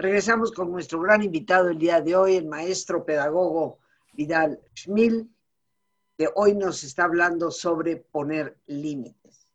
Regresamos 0.00 0.50
con 0.52 0.72
nuestro 0.72 0.98
gran 1.00 1.22
invitado 1.22 1.68
el 1.68 1.78
día 1.78 2.00
de 2.00 2.16
hoy, 2.16 2.36
el 2.36 2.46
maestro 2.46 3.04
pedagogo 3.04 3.80
Vidal 4.14 4.58
Schmil, 4.74 5.28
que 6.16 6.26
hoy 6.36 6.54
nos 6.54 6.82
está 6.84 7.04
hablando 7.04 7.50
sobre 7.50 7.96
poner 7.96 8.56
límites. 8.66 9.46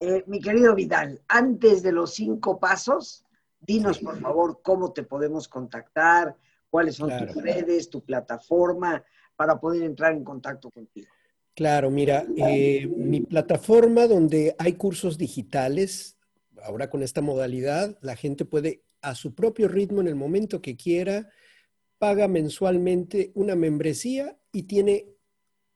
Eh, 0.00 0.24
mi 0.26 0.40
querido 0.40 0.74
Vidal, 0.74 1.22
antes 1.28 1.84
de 1.84 1.92
los 1.92 2.14
cinco 2.14 2.58
pasos, 2.58 3.24
dinos 3.60 4.00
por 4.00 4.18
favor 4.18 4.58
cómo 4.60 4.92
te 4.92 5.04
podemos 5.04 5.46
contactar, 5.46 6.34
cuáles 6.68 6.96
son 6.96 7.16
tus 7.16 7.40
redes, 7.40 7.90
tu 7.90 8.00
plataforma, 8.00 9.04
para 9.36 9.60
poder 9.60 9.84
entrar 9.84 10.14
en 10.14 10.24
contacto 10.24 10.68
contigo. 10.68 11.12
Claro, 11.54 11.92
mira, 11.92 12.26
eh, 12.36 12.88
mi 12.88 13.20
plataforma 13.20 14.08
donde 14.08 14.56
hay 14.58 14.72
cursos 14.72 15.16
digitales, 15.16 16.16
ahora 16.60 16.90
con 16.90 17.04
esta 17.04 17.20
modalidad, 17.20 17.96
la 18.00 18.16
gente 18.16 18.44
puede 18.44 18.82
a 19.02 19.14
su 19.14 19.34
propio 19.34 19.68
ritmo 19.68 20.00
en 20.00 20.08
el 20.08 20.14
momento 20.14 20.60
que 20.60 20.76
quiera 20.76 21.28
paga 21.98 22.28
mensualmente 22.28 23.32
una 23.34 23.56
membresía 23.56 24.38
y 24.52 24.64
tiene 24.64 25.06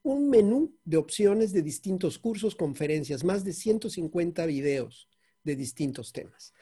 un 0.02 0.28
menú 0.30 0.74
de 0.84 0.96
opciones 0.96 1.52
de 1.52 1.62
distintos 1.62 2.18
cursos, 2.18 2.56
conferencias, 2.56 3.24
más 3.24 3.44
de 3.44 3.52
150 3.52 4.46
videos 4.46 5.08
de 5.44 5.56
distintos 5.56 6.12
temas. 6.12 6.54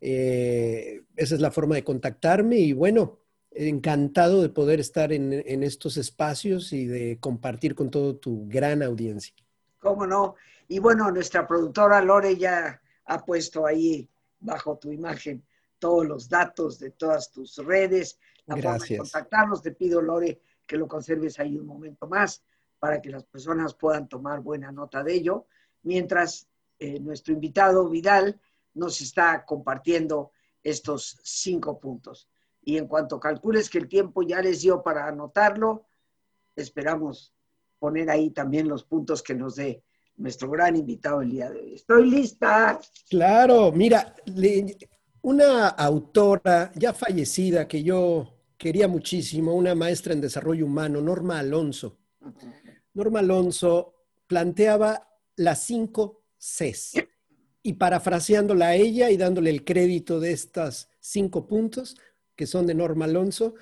Eh, 0.00 1.02
esa 1.16 1.34
es 1.34 1.40
la 1.40 1.50
forma 1.50 1.74
de 1.74 1.82
contactarme 1.82 2.58
y 2.58 2.72
bueno, 2.72 3.18
encantado 3.50 4.40
de 4.40 4.50
poder 4.50 4.78
estar 4.78 5.12
en, 5.12 5.32
estos 5.64 5.96
espacios 5.96 6.72
y 6.72 6.86
de 6.86 7.18
compartir 7.18 7.74
con 7.74 7.90
todo 7.90 8.14
tu 8.14 8.46
gran 8.46 8.84
audiencia. 8.84 9.34
¿Cómo 9.80 10.06
no? 10.06 10.36
Y 10.68 10.78
bueno, 10.78 11.10
nuestra 11.10 11.44
productora 11.44 12.00
Lore 12.02 12.36
ya 12.36 12.80
ha 13.04 13.24
puesto 13.24 13.66
ahí 13.66 14.08
bajo 14.38 14.78
tu 14.78 14.92
imagen 14.92 15.42
todos 15.80 16.06
los 16.06 16.28
datos 16.28 16.78
de 16.78 16.90
todas 16.90 17.32
tus 17.32 17.56
redes, 17.56 18.20
la 18.48 18.56
Gracias. 18.56 18.80
forma 18.80 18.88
de 18.88 18.98
contactarnos. 18.98 19.62
Te 19.62 19.72
pido, 19.72 20.02
Lore, 20.02 20.40
que 20.66 20.76
lo 20.76 20.88
conserves 20.88 21.38
ahí 21.38 21.56
un 21.56 21.66
momento 21.66 22.06
más 22.06 22.42
para 22.78 23.00
que 23.00 23.10
las 23.10 23.24
personas 23.24 23.74
puedan 23.74 24.08
tomar 24.08 24.40
buena 24.40 24.70
nota 24.70 25.02
de 25.02 25.14
ello, 25.14 25.46
mientras 25.82 26.48
eh, 26.78 27.00
nuestro 27.00 27.32
invitado 27.32 27.88
Vidal 27.88 28.40
nos 28.74 29.00
está 29.00 29.44
compartiendo 29.44 30.32
estos 30.62 31.18
cinco 31.22 31.78
puntos. 31.78 32.28
Y 32.62 32.76
en 32.76 32.86
cuanto 32.86 33.18
calcules 33.18 33.68
que 33.68 33.78
el 33.78 33.88
tiempo 33.88 34.22
ya 34.22 34.40
les 34.40 34.60
dio 34.60 34.82
para 34.82 35.06
anotarlo, 35.06 35.86
esperamos 36.54 37.34
poner 37.78 38.10
ahí 38.10 38.30
también 38.30 38.68
los 38.68 38.84
puntos 38.84 39.22
que 39.22 39.34
nos 39.34 39.56
dé 39.56 39.82
nuestro 40.16 40.50
gran 40.50 40.76
invitado 40.76 41.22
el 41.22 41.30
día 41.30 41.50
de 41.50 41.60
hoy. 41.60 41.74
Estoy 41.74 42.10
lista. 42.10 42.78
Claro, 43.08 43.72
mira, 43.72 44.14
una 45.22 45.68
autora 45.68 46.72
ya 46.74 46.92
fallecida 46.92 47.66
que 47.66 47.82
yo 47.82 48.37
quería 48.58 48.88
muchísimo, 48.88 49.54
una 49.54 49.74
maestra 49.74 50.12
en 50.12 50.20
desarrollo 50.20 50.66
humano, 50.66 51.00
Norma 51.00 51.38
Alonso. 51.38 51.98
Norma 52.92 53.20
Alonso 53.20 53.94
planteaba 54.26 55.08
las 55.36 55.62
cinco 55.62 56.24
Cs 56.36 56.94
y 57.62 57.74
parafraseándola 57.74 58.68
a 58.68 58.74
ella 58.74 59.10
y 59.10 59.16
dándole 59.16 59.50
el 59.50 59.64
crédito 59.64 60.20
de 60.20 60.32
estas 60.32 60.88
cinco 61.00 61.46
puntos 61.46 61.96
que 62.36 62.46
son 62.46 62.66
de 62.66 62.74
Norma 62.74 63.06
Alonso, 63.06 63.54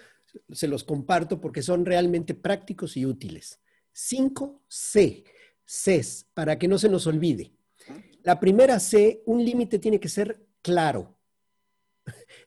se 0.51 0.69
los 0.69 0.85
comparto 0.85 1.41
porque 1.41 1.63
son 1.63 1.87
realmente 1.87 2.35
prácticos 2.35 2.97
y 2.97 3.07
útiles. 3.07 3.59
Cinco 3.91 4.63
C, 4.69 5.25
Cs, 5.65 6.27
para 6.35 6.59
que 6.59 6.69
no 6.69 6.79
se 6.79 6.91
nos 6.91 7.07
olvide. 7.07 7.53
La 8.23 8.39
primera 8.39 8.79
C, 8.79 9.23
un 9.25 9.43
límite 9.43 9.79
tiene 9.79 9.99
que 9.99 10.11
ser 10.11 10.47
claro. 10.61 11.16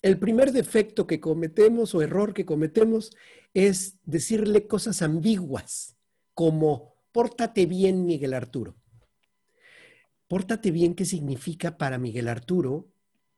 El 0.02 0.20
primer 0.20 0.52
defecto 0.52 1.06
que 1.06 1.20
cometemos 1.20 1.94
o 1.94 2.02
error 2.02 2.34
que 2.34 2.46
cometemos 2.46 3.12
es 3.54 3.98
decirle 4.06 4.68
cosas 4.68 5.02
ambiguas, 5.02 5.98
como 6.34 6.96
pórtate 7.12 7.66
bien, 7.66 8.06
Miguel 8.06 8.34
Arturo. 8.34 8.76
Pórtate 10.28 10.72
bien, 10.72 10.96
¿qué 10.96 11.06
significa 11.06 11.78
para 11.78 11.98
Miguel 11.98 12.28
Arturo, 12.28 12.92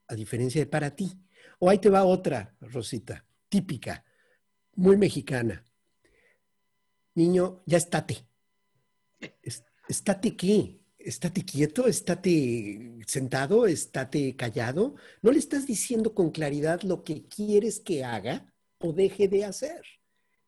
a 0.08 0.16
diferencia 0.16 0.62
de 0.62 0.68
para 0.68 0.96
ti? 0.96 1.12
O 1.60 1.70
ahí 1.70 1.80
te 1.80 1.90
va 1.90 2.04
otra, 2.04 2.56
Rosita, 2.60 3.26
típica, 3.48 4.04
muy 4.76 4.98
mexicana. 4.98 5.64
Niño, 7.16 7.64
ya 7.66 7.78
estate. 7.78 8.28
¿Estate 9.88 10.36
qué? 10.36 10.81
¿Estate 11.06 11.44
quieto? 11.44 11.88
¿Estate 11.88 13.00
sentado? 13.08 13.66
¿Estate 13.66 14.36
callado? 14.36 14.96
¿No 15.22 15.32
le 15.32 15.40
estás 15.40 15.66
diciendo 15.66 16.14
con 16.14 16.32
claridad 16.32 16.82
lo 16.82 17.04
que 17.04 17.24
quieres 17.24 17.80
que 17.80 18.04
haga 18.04 18.54
o 18.80 18.94
deje 18.94 19.28
de 19.28 19.46
hacer? 19.46 19.82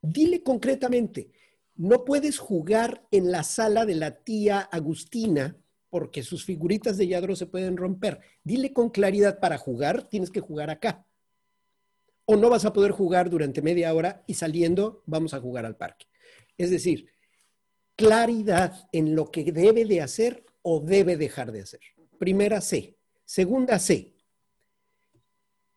Dile 0.02 0.44
concretamente, 0.44 1.32
no 1.76 2.06
puedes 2.06 2.38
jugar 2.38 3.08
en 3.12 3.32
la 3.32 3.44
sala 3.44 3.86
de 3.86 3.96
la 3.96 4.24
tía 4.24 4.60
Agustina 4.60 5.58
porque 5.90 6.24
sus 6.24 6.44
figuritas 6.44 6.98
de 6.98 7.08
Yadro 7.08 7.36
se 7.36 7.46
pueden 7.46 7.78
romper. 7.78 8.20
Dile 8.44 8.74
con 8.74 8.90
claridad, 8.90 9.40
para 9.40 9.58
jugar 9.58 10.10
tienes 10.10 10.32
que 10.32 10.40
jugar 10.40 10.70
acá. 10.70 11.06
O 12.26 12.36
no 12.36 12.50
vas 12.50 12.66
a 12.66 12.74
poder 12.74 12.92
jugar 12.92 13.30
durante 13.30 13.62
media 13.62 13.94
hora 13.94 14.24
y 14.28 14.34
saliendo 14.34 15.04
vamos 15.06 15.34
a 15.34 15.40
jugar 15.40 15.66
al 15.66 15.78
parque. 15.78 16.08
Es 16.58 16.72
decir, 16.72 17.13
claridad 17.96 18.88
en 18.92 19.16
lo 19.16 19.32
que 19.32 19.52
debe 19.52 19.86
de 19.86 20.02
hacer 20.02 20.46
o 20.62 20.80
debe 20.80 21.18
dejar 21.18 21.52
de 21.52 21.62
hacer. 21.62 21.82
Primera 22.18 22.62
C. 22.62 22.96
Segunda 23.26 23.80
C. 23.80 24.14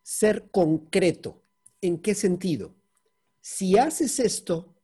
Ser 0.01 0.49
concreto. 0.49 1.43
¿En 1.81 1.99
qué 1.99 2.15
sentido? 2.15 2.75
Si 3.41 3.77
haces 3.77 4.19
esto, 4.19 4.75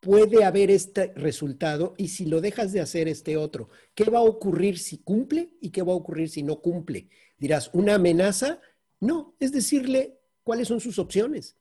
puede 0.00 0.44
haber 0.44 0.70
este 0.70 1.12
resultado 1.14 1.94
y 1.96 2.08
si 2.08 2.26
lo 2.26 2.40
dejas 2.40 2.72
de 2.72 2.80
hacer 2.80 3.06
este 3.06 3.36
otro, 3.36 3.68
¿qué 3.94 4.04
va 4.04 4.18
a 4.18 4.22
ocurrir 4.22 4.78
si 4.78 4.98
cumple 4.98 5.50
y 5.60 5.70
qué 5.70 5.82
va 5.82 5.92
a 5.92 5.96
ocurrir 5.96 6.28
si 6.28 6.42
no 6.42 6.60
cumple? 6.60 7.08
Dirás, 7.38 7.70
¿una 7.72 7.94
amenaza? 7.94 8.60
No, 8.98 9.36
es 9.38 9.52
decirle 9.52 10.18
cuáles 10.42 10.68
son 10.68 10.80
sus 10.80 10.98
opciones. 10.98 11.56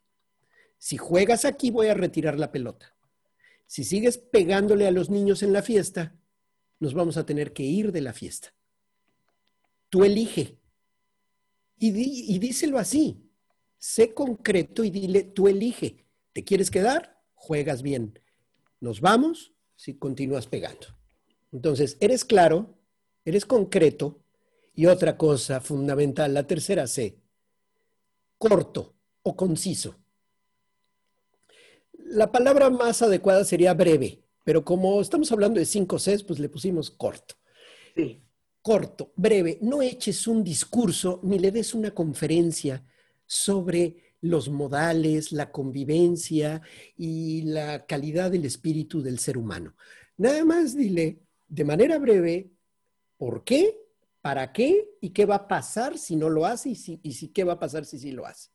Si 0.80 0.98
juegas 0.98 1.46
aquí 1.46 1.70
voy 1.70 1.88
a 1.88 1.94
retirar 1.94 2.40
la 2.40 2.52
pelota. 2.52 2.96
Si 3.72 3.84
sigues 3.86 4.18
pegándole 4.18 4.86
a 4.86 4.92
los 4.92 5.10
niños 5.10 5.44
en 5.44 5.54
la 5.54 5.62
fiesta, 5.62 6.14
nos 6.80 6.94
vamos 6.94 7.16
a 7.16 7.26
tener 7.26 7.54
que 7.54 7.64
ir 7.64 7.92
de 7.92 8.02
la 8.02 8.12
fiesta. 8.12 8.54
Tú 9.90 10.04
elige. 10.04 10.58
Y, 11.78 12.36
y 12.36 12.40
díselo 12.40 12.78
así. 12.78 13.30
Sé 13.78 14.14
concreto 14.14 14.84
y 14.84 14.90
dile, 14.90 15.24
tú 15.24 15.48
elige. 15.48 16.06
¿Te 16.34 16.44
quieres 16.44 16.70
quedar? 16.70 17.24
Juegas 17.34 17.82
bien 17.82 18.20
nos 18.82 19.00
vamos 19.00 19.54
si 19.76 19.98
continúas 19.98 20.48
pegando. 20.48 20.88
Entonces, 21.54 21.96
eres 22.02 22.26
claro, 22.26 22.78
eres 23.24 23.46
concreto 23.46 24.20
y 24.74 24.88
otra 24.88 25.18
cosa 25.18 25.62
fundamental, 25.62 26.34
la 26.34 26.46
tercera 26.46 26.88
C, 26.88 27.22
corto 28.38 28.96
o 29.24 29.36
conciso. 29.36 29.96
La 32.12 32.30
palabra 32.30 32.70
más 32.70 33.02
adecuada 33.02 33.46
sería 33.46 33.74
breve, 33.74 34.22
pero 34.44 34.66
como 34.66 35.00
estamos 35.00 35.32
hablando 35.32 35.62
de 35.62 35.66
cinco 35.66 35.96
Cs, 35.96 36.24
pues 36.24 36.40
le 36.40 36.50
pusimos 36.50 36.92
corto. 36.92 37.36
Sí. 37.96 38.22
Corto, 38.62 39.14
breve. 39.16 39.58
No 39.62 39.82
eches 39.82 40.28
un 40.28 40.44
discurso 40.44 41.22
ni 41.24 41.40
le 41.40 41.52
des 41.52 41.74
una 41.74 41.92
conferencia 41.92 42.86
sobre 43.26 44.16
los 44.20 44.50
modales, 44.50 45.32
la 45.32 45.54
convivencia 45.54 46.62
y 46.98 47.44
la 47.44 47.86
calidad 47.86 48.30
del 48.30 48.44
espíritu 48.44 49.02
del 49.02 49.18
ser 49.18 49.38
humano. 49.38 49.74
Nada 50.18 50.44
más 50.44 50.76
dile 50.76 51.22
de 51.48 51.64
manera 51.64 51.98
breve 51.98 52.52
por 53.16 53.46
qué, 53.46 53.80
para 54.20 54.52
qué 54.52 54.98
y 55.00 55.12
qué 55.12 55.26
va 55.26 55.36
a 55.36 55.48
pasar 55.48 55.98
si 55.98 56.18
no 56.18 56.30
lo 56.30 56.46
hace 56.46 56.72
y, 56.72 56.76
si, 56.76 57.00
y 57.02 57.28
qué 57.30 57.46
va 57.46 57.54
a 57.54 57.60
pasar 57.60 57.86
si 57.86 57.98
sí 57.98 58.12
lo 58.12 58.26
hace. 58.26 58.50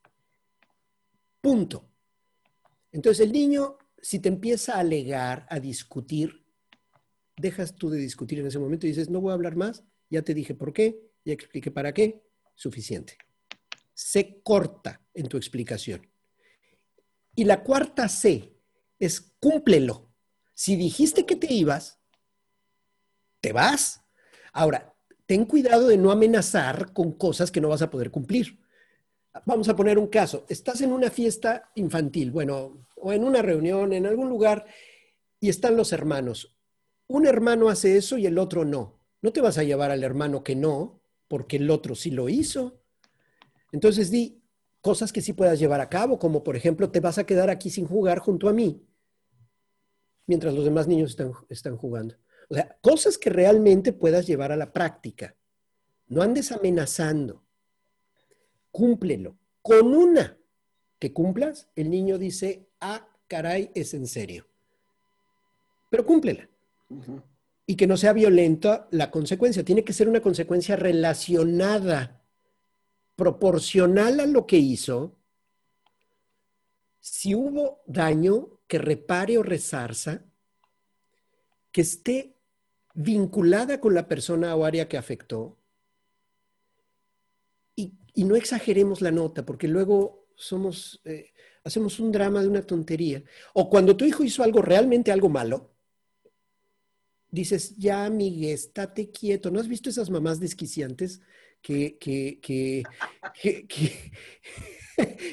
Punto. 1.41 1.89
Entonces 2.93 3.27
el 3.27 3.33
niño, 3.33 3.79
si 4.01 4.19
te 4.19 4.29
empieza 4.29 4.75
a 4.75 4.81
alegar, 4.81 5.47
a 5.51 5.61
discutir, 5.61 6.45
dejas 7.37 7.75
tú 7.75 7.91
de 7.91 7.99
discutir 7.99 8.39
en 8.39 8.47
ese 8.47 8.59
momento 8.59 8.87
y 8.87 8.91
dices, 8.91 9.11
no 9.11 9.21
voy 9.21 9.31
a 9.31 9.35
hablar 9.35 9.57
más, 9.57 9.85
ya 10.09 10.23
te 10.23 10.35
dije 10.35 10.55
por 10.55 10.73
qué, 10.73 11.01
ya 11.25 11.33
expliqué 11.33 11.71
para 11.71 11.93
qué, 11.93 12.23
suficiente 12.55 13.19
sé 13.97 14.43
corta 14.43 15.01
en 15.15 15.27
tu 15.27 15.39
explicación. 15.39 16.07
Y 17.35 17.45
la 17.45 17.65
cuarta 17.65 18.09
C 18.09 18.55
es 18.99 19.21
cúmplelo. 19.41 20.13
Si 20.55 20.77
dijiste 20.77 21.25
que 21.25 21.35
te 21.35 21.53
ibas, 21.53 21.99
te 23.41 23.53
vas. 23.53 24.03
Ahora, 24.53 24.95
ten 25.25 25.47
cuidado 25.47 25.89
de 25.89 25.97
no 25.97 26.13
amenazar 26.13 26.93
con 26.93 27.13
cosas 27.13 27.51
que 27.51 27.61
no 27.61 27.71
vas 27.71 27.83
a 27.83 27.91
poder 27.91 28.11
cumplir. 28.11 28.59
Vamos 29.45 29.69
a 29.69 29.77
poner 29.77 29.99
un 29.99 30.07
caso. 30.07 30.45
Estás 30.49 30.81
en 30.81 30.93
una 30.93 31.11
fiesta 31.11 31.71
infantil, 31.75 32.31
bueno, 32.31 32.87
o 32.97 33.13
en 33.13 33.25
una 33.25 33.43
reunión, 33.43 33.93
en 33.93 34.07
algún 34.07 34.29
lugar, 34.29 34.67
y 35.41 35.49
están 35.49 35.77
los 35.77 35.93
hermanos. 35.93 36.57
Un 37.09 37.27
hermano 37.27 37.69
hace 37.69 37.97
eso 37.97 38.19
y 38.19 38.27
el 38.27 38.39
otro 38.39 38.65
no. 38.65 38.99
No 39.23 39.33
te 39.33 39.41
vas 39.41 39.59
a 39.59 39.65
llevar 39.65 39.91
al 39.91 40.05
hermano 40.05 40.43
que 40.43 40.57
no, 40.57 41.01
porque 41.29 41.57
el 41.57 41.71
otro 41.71 41.95
sí 41.95 42.11
lo 42.11 42.29
hizo. 42.29 42.81
Entonces 43.73 44.11
di 44.11 44.43
cosas 44.81 45.13
que 45.13 45.21
sí 45.21 45.33
puedas 45.33 45.59
llevar 45.59 45.81
a 45.81 45.89
cabo, 45.89 46.19
como 46.19 46.45
por 46.45 46.57
ejemplo, 46.57 46.91
te 46.91 47.01
vas 47.01 47.19
a 47.19 47.27
quedar 47.27 47.51
aquí 47.51 47.71
sin 47.71 47.87
jugar 47.87 48.21
junto 48.21 48.49
a 48.49 48.53
mí, 48.53 48.87
mientras 50.27 50.55
los 50.55 50.65
demás 50.65 50.87
niños 50.87 51.17
están, 51.49 51.77
jugando. 51.77 52.15
O 52.49 52.55
sea, 52.55 52.77
cosas 52.81 53.19
que 53.19 53.31
realmente 53.31 53.93
puedas 53.93 54.27
llevar 54.27 54.53
a 54.53 54.57
la 54.57 54.73
práctica. 54.73 55.35
No 56.07 56.23
andes 56.23 56.53
amenazando. 56.53 57.46
Cúmplelo. 58.77 59.39
Con 59.63 59.95
una 59.95 60.37
que 60.99 61.15
cumplas, 61.15 61.67
el 61.77 61.89
niño 61.89 62.19
dice, 62.19 62.69
ah, 62.79 63.09
caray, 63.27 63.71
es 63.75 63.95
en 63.95 64.07
serio. 64.07 64.47
Pero 65.89 66.05
cúmplela. 66.05 66.47
Y 67.65 67.75
que 67.75 67.87
no 67.87 67.97
sea 67.97 68.13
violenta 68.13 68.87
la 68.91 69.11
consecuencia. 69.11 69.65
Tiene 69.65 69.83
que 69.83 69.95
ser 69.95 70.11
una 70.11 70.21
consecuencia 70.21 70.77
relacionada, 70.77 72.21
proporcional 73.15 74.21
a 74.21 74.27
lo 74.27 74.47
que 74.47 74.59
hizo. 74.59 75.17
Si 77.01 77.35
hubo 77.35 77.81
daño, 77.87 78.61
que 78.67 78.77
repare 78.77 79.39
o 79.39 79.43
resarza, 79.43 80.23
que 81.73 81.81
esté 81.81 82.37
vinculada 82.93 83.81
con 83.81 83.95
la 83.95 84.07
persona 84.07 84.55
o 84.55 84.67
área 84.67 84.87
que 84.87 84.99
afectó. 84.99 85.57
Y, 88.17 88.25
no 88.25 88.35
exageremos 88.37 89.01
la 89.03 89.11
nota, 89.11 89.45
porque 89.47 89.69
luego 89.69 90.27
somos, 90.35 91.01
eh, 91.05 91.33
hacemos 91.65 92.01
un 92.01 92.11
drama 92.11 92.43
de 92.43 92.49
una 92.49 92.63
tontería. 92.63 93.23
O 93.55 93.71
cuando 93.71 93.97
tu 93.97 94.05
hijo 94.05 94.25
hizo 94.25 94.43
algo 94.43 94.63
realmente 94.63 95.13
algo 95.13 95.29
malo, 95.29 95.77
dices, 97.31 97.77
ya, 97.77 98.09
Miguel, 98.11 98.55
estate 98.55 99.11
quieto. 99.11 99.51
¿No 99.51 99.61
has 99.61 99.69
visto 99.69 99.91
esas 99.91 100.11
mamás 100.11 100.41
desquiciantes 100.41 101.21
que, 101.63 101.99
que, 101.99 102.41
que, 102.41 102.85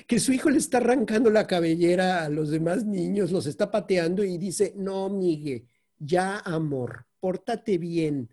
que, 0.07 0.19
su 0.19 0.33
hijo 0.33 0.49
le 0.49 0.57
está 0.57 0.77
arrancando 0.77 1.29
la 1.29 1.47
cabellera 1.47 2.25
a 2.25 2.29
los 2.29 2.49
demás 2.49 2.85
niños, 2.85 3.31
los 3.31 3.45
está 3.45 3.71
pateando 3.71 4.23
y 4.23 4.37
dice, 4.37 4.73
no, 4.75 5.09
Miguel, 5.09 5.67
ya, 5.97 6.39
amor, 6.39 7.07
pórtate 7.19 7.77
bien. 7.77 8.29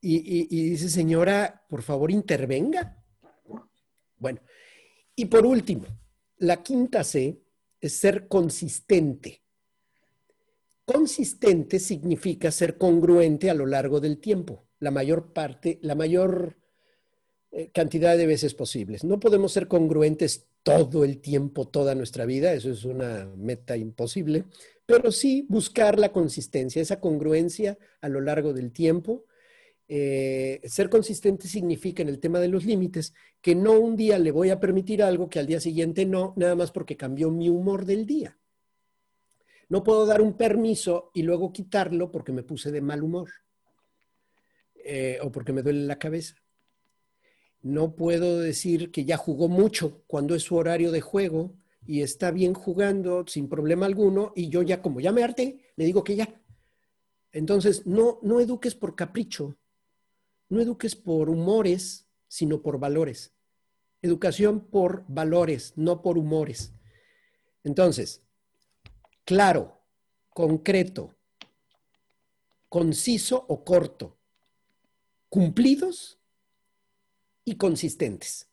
Y, 0.00 0.46
dice, 0.70 0.88
señora, 0.88 1.64
por 1.68 1.82
favor, 1.82 2.10
intervenga. 2.10 2.95
Bueno, 4.18 4.40
y 5.14 5.26
por 5.26 5.46
último, 5.46 5.86
la 6.38 6.62
quinta 6.62 7.04
C 7.04 7.40
es 7.80 7.92
ser 7.92 8.28
consistente. 8.28 9.42
Consistente 10.84 11.78
significa 11.78 12.50
ser 12.50 12.78
congruente 12.78 13.50
a 13.50 13.54
lo 13.54 13.66
largo 13.66 14.00
del 14.00 14.18
tiempo, 14.18 14.66
la 14.78 14.90
mayor 14.90 15.32
parte, 15.32 15.78
la 15.82 15.94
mayor 15.94 16.56
eh, 17.50 17.70
cantidad 17.72 18.16
de 18.16 18.26
veces 18.26 18.54
posibles. 18.54 19.02
No 19.02 19.18
podemos 19.18 19.52
ser 19.52 19.66
congruentes 19.66 20.46
todo 20.62 21.04
el 21.04 21.20
tiempo, 21.20 21.66
toda 21.66 21.94
nuestra 21.94 22.26
vida, 22.26 22.52
eso 22.52 22.70
es 22.70 22.84
una 22.84 23.30
meta 23.36 23.76
imposible, 23.76 24.44
pero 24.84 25.10
sí 25.10 25.46
buscar 25.48 25.98
la 25.98 26.12
consistencia, 26.12 26.82
esa 26.82 27.00
congruencia 27.00 27.78
a 28.00 28.08
lo 28.08 28.20
largo 28.20 28.52
del 28.52 28.72
tiempo. 28.72 29.24
Eh, 29.88 30.60
ser 30.64 30.90
consistente 30.90 31.46
significa 31.46 32.02
en 32.02 32.08
el 32.08 32.18
tema 32.18 32.40
de 32.40 32.48
los 32.48 32.64
límites 32.64 33.14
que 33.40 33.54
no 33.54 33.78
un 33.78 33.94
día 33.94 34.18
le 34.18 34.32
voy 34.32 34.50
a 34.50 34.58
permitir 34.58 35.02
algo 35.02 35.28
que 35.30 35.38
al 35.38 35.46
día 35.46 35.60
siguiente 35.60 36.04
no, 36.04 36.34
nada 36.36 36.56
más 36.56 36.72
porque 36.72 36.96
cambió 36.96 37.30
mi 37.30 37.48
humor 37.48 37.84
del 37.84 38.04
día. 38.04 38.36
No 39.68 39.82
puedo 39.84 40.06
dar 40.06 40.20
un 40.20 40.36
permiso 40.36 41.10
y 41.14 41.22
luego 41.22 41.52
quitarlo 41.52 42.10
porque 42.10 42.32
me 42.32 42.42
puse 42.42 42.70
de 42.70 42.80
mal 42.80 43.02
humor 43.02 43.30
eh, 44.74 45.18
o 45.22 45.30
porque 45.30 45.52
me 45.52 45.62
duele 45.62 45.84
la 45.84 45.98
cabeza. 45.98 46.36
No 47.62 47.96
puedo 47.96 48.40
decir 48.40 48.90
que 48.90 49.04
ya 49.04 49.16
jugó 49.16 49.48
mucho 49.48 50.02
cuando 50.06 50.34
es 50.34 50.42
su 50.42 50.56
horario 50.56 50.92
de 50.92 51.00
juego 51.00 51.54
y 51.84 52.02
está 52.02 52.30
bien 52.30 52.54
jugando 52.54 53.24
sin 53.26 53.48
problema 53.48 53.86
alguno 53.86 54.32
y 54.34 54.48
yo 54.48 54.62
ya 54.62 54.82
como 54.82 55.00
ya 55.00 55.12
me 55.12 55.24
harté, 55.24 55.60
le 55.76 55.84
digo 55.84 56.04
que 56.04 56.16
ya. 56.16 56.40
Entonces, 57.32 57.86
no, 57.86 58.18
no 58.22 58.40
eduques 58.40 58.74
por 58.74 58.94
capricho, 58.94 59.56
no 60.48 60.60
eduques 60.60 60.94
por 60.94 61.28
humores, 61.28 62.06
sino 62.28 62.62
por 62.62 62.78
valores. 62.78 63.34
Educación 64.02 64.60
por 64.60 65.04
valores, 65.08 65.72
no 65.76 66.02
por 66.02 66.18
humores. 66.18 66.72
Entonces, 67.64 68.22
claro, 69.24 69.80
concreto, 70.30 71.14
conciso 72.68 73.44
o 73.48 73.64
corto, 73.64 74.18
cumplidos 75.28 76.18
y 77.44 77.56
consistentes. 77.56 78.48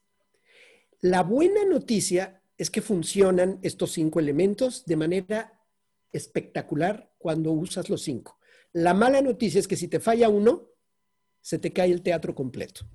La 1.02 1.24
buena 1.24 1.66
noticia 1.66 2.42
es 2.58 2.70
que 2.70 2.82
funcionan 2.82 3.60
estos 3.62 3.92
cinco 3.92 4.20
elementos 4.20 4.86
de 4.86 4.96
manera 4.96 5.62
espectacular 6.12 7.14
cuando 7.18 7.52
usas 7.52 7.90
los 7.90 8.02
cinco. 8.04 8.40
La 8.72 8.94
mala 8.94 9.22
noticia 9.22 9.60
es 9.60 9.68
que 9.68 9.76
si 9.76 9.88
te 9.88 10.00
falla 10.00 10.30
uno, 10.30 10.70
se 11.44 11.60
te 11.60 11.74
cae 11.74 11.92
el 11.92 12.02
teatro 12.02 12.34
completo. 12.34 12.86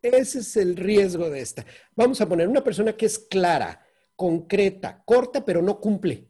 Ese 0.00 0.38
es 0.38 0.56
el 0.56 0.76
riesgo 0.76 1.28
de 1.28 1.40
esta. 1.40 1.64
Vamos 1.94 2.20
a 2.20 2.28
poner 2.28 2.48
una 2.48 2.64
persona 2.64 2.96
que 2.96 3.04
es 3.04 3.18
clara, 3.18 3.86
concreta, 4.16 5.02
corta, 5.04 5.44
pero 5.44 5.60
no 5.60 5.78
cumple. 5.78 6.26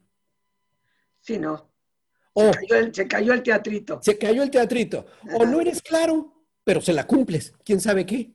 Sí, 1.20 1.38
no. 1.38 1.72
se, 2.34 2.50
cayó 2.50 2.76
el, 2.76 2.94
se, 2.94 3.06
cayó 3.06 3.32
el, 3.32 3.42
teatrito. 3.44 4.00
Se 4.02 4.18
cayó 4.18 4.42
el 4.42 4.50
teatrito. 4.50 5.06
O 5.38 5.46
no 5.46 5.60
eres 5.60 5.80
claro, 5.80 6.46
pero 6.64 6.80
se 6.80 6.92
la 6.92 7.06
cumples. 7.06 7.52
¿Quién 7.64 7.80
sabe 7.80 8.04
qué? 8.04 8.32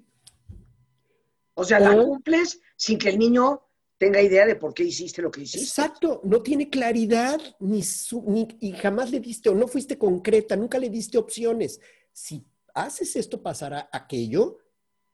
O 1.53 1.65
sea, 1.65 1.81
la 1.81 2.01
cumples 2.01 2.61
sin 2.77 2.97
que 2.97 3.09
el 3.09 3.19
niño 3.19 3.61
tenga 3.97 4.21
idea 4.21 4.45
de 4.45 4.55
por 4.55 4.73
qué 4.73 4.83
hiciste 4.83 5.21
lo 5.21 5.29
que 5.29 5.41
hiciste. 5.41 5.67
Exacto, 5.67 6.21
no 6.23 6.41
tiene 6.41 6.69
claridad 6.69 7.39
ni, 7.59 7.83
y 8.61 8.71
jamás 8.71 9.11
le 9.11 9.19
diste 9.19 9.49
o 9.49 9.53
no 9.53 9.67
fuiste 9.67 9.97
concreta, 9.97 10.55
nunca 10.55 10.79
le 10.79 10.89
diste 10.89 11.17
opciones. 11.17 11.81
Si 12.11 12.45
haces 12.73 13.15
esto, 13.15 13.41
pasará 13.41 13.89
aquello, 13.91 14.57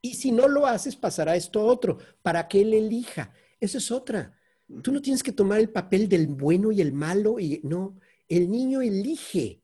y 0.01 0.15
si 0.15 0.31
no 0.31 0.47
lo 0.47 0.65
haces, 0.65 0.95
pasará 0.95 1.35
esto 1.35 1.65
otro, 1.65 1.97
para 2.21 2.47
que 2.47 2.61
él 2.61 2.73
elija. 2.73 3.33
Eso 3.59 3.77
es 3.77 3.91
otra. 3.91 4.37
Tú 4.81 4.91
no 4.91 5.01
tienes 5.01 5.23
que 5.23 5.31
tomar 5.31 5.59
el 5.59 5.69
papel 5.69 6.07
del 6.07 6.27
bueno 6.27 6.71
y 6.71 6.81
el 6.81 6.93
malo, 6.93 7.39
y 7.39 7.61
no, 7.63 7.99
el 8.27 8.49
niño 8.49 8.81
elige 8.81 9.61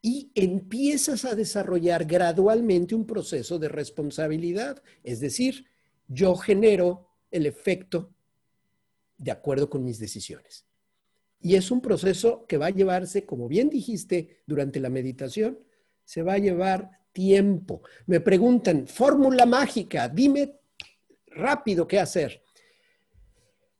y 0.00 0.30
empiezas 0.34 1.24
a 1.24 1.34
desarrollar 1.34 2.04
gradualmente 2.04 2.94
un 2.94 3.06
proceso 3.06 3.58
de 3.58 3.68
responsabilidad, 3.68 4.82
es 5.02 5.20
decir, 5.20 5.66
yo 6.06 6.36
genero 6.36 7.08
el 7.30 7.46
efecto 7.46 8.14
de 9.18 9.32
acuerdo 9.32 9.68
con 9.68 9.84
mis 9.84 9.98
decisiones. 9.98 10.64
Y 11.40 11.56
es 11.56 11.70
un 11.70 11.80
proceso 11.80 12.46
que 12.46 12.56
va 12.56 12.66
a 12.66 12.70
llevarse, 12.70 13.26
como 13.26 13.48
bien 13.48 13.68
dijiste 13.68 14.42
durante 14.46 14.80
la 14.80 14.88
meditación, 14.88 15.58
se 16.08 16.22
va 16.22 16.32
a 16.34 16.38
llevar 16.38 16.90
tiempo. 17.12 17.82
Me 18.06 18.20
preguntan, 18.20 18.86
fórmula 18.86 19.44
mágica, 19.44 20.08
dime 20.08 20.58
rápido 21.26 21.86
qué 21.86 22.00
hacer. 22.00 22.42